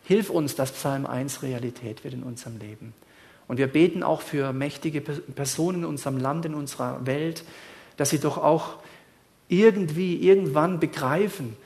[0.05, 2.93] Hilf uns, dass Psalm 1 Realität wird in unserem Leben.
[3.49, 7.45] Und wir beten auch für mächtige Personen in unserem Land, in unserer Welt,
[7.97, 8.77] dass sie doch auch
[9.49, 11.57] irgendwie, irgendwann begreifen,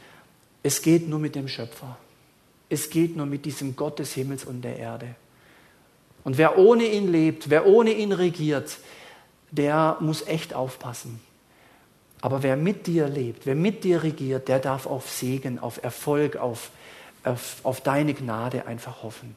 [0.62, 1.96] es geht nur mit dem Schöpfer.
[2.68, 5.14] Es geht nur mit diesem Gott des Himmels und der Erde.
[6.24, 8.78] Und wer ohne ihn lebt, wer ohne ihn regiert,
[9.50, 11.20] der muss echt aufpassen.
[12.20, 16.36] Aber wer mit dir lebt, wer mit dir regiert, der darf auf Segen, auf Erfolg,
[16.36, 16.70] auf,
[17.22, 19.36] auf, auf deine Gnade einfach hoffen.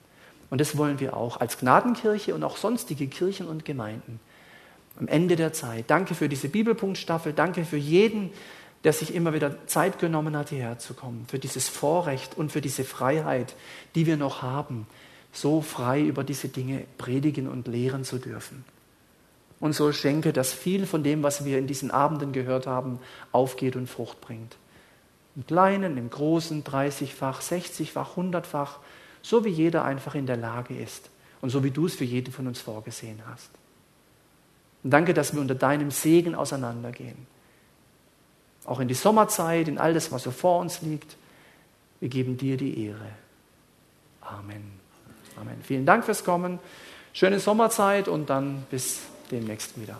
[0.49, 4.19] Und das wollen wir auch als Gnadenkirche und auch sonstige Kirchen und Gemeinden
[4.99, 5.85] am Ende der Zeit.
[5.87, 7.33] Danke für diese Bibelpunktstaffel.
[7.33, 8.31] Danke für jeden,
[8.83, 11.25] der sich immer wieder Zeit genommen hat, hierher zu kommen.
[11.27, 13.55] Für dieses Vorrecht und für diese Freiheit,
[13.95, 14.87] die wir noch haben,
[15.31, 18.63] so frei über diese Dinge predigen und lehren zu dürfen.
[19.59, 22.99] Und so schenke, dass viel von dem, was wir in diesen Abenden gehört haben,
[23.31, 24.55] aufgeht und Frucht bringt.
[25.35, 28.77] Im Kleinen, im Großen, 30-fach, 60-fach, 100-fach,
[29.21, 31.09] so wie jeder einfach in der Lage ist
[31.41, 33.49] und so wie du es für jeden von uns vorgesehen hast.
[34.83, 37.27] Und danke, dass wir unter deinem Segen auseinandergehen.
[38.65, 41.15] Auch in die Sommerzeit, in all das, was so vor uns liegt.
[41.99, 43.09] Wir geben dir die Ehre.
[44.21, 44.79] Amen.
[45.39, 45.61] Amen.
[45.63, 46.59] Vielen Dank fürs Kommen.
[47.13, 49.01] Schöne Sommerzeit und dann bis
[49.31, 49.97] demnächst wieder.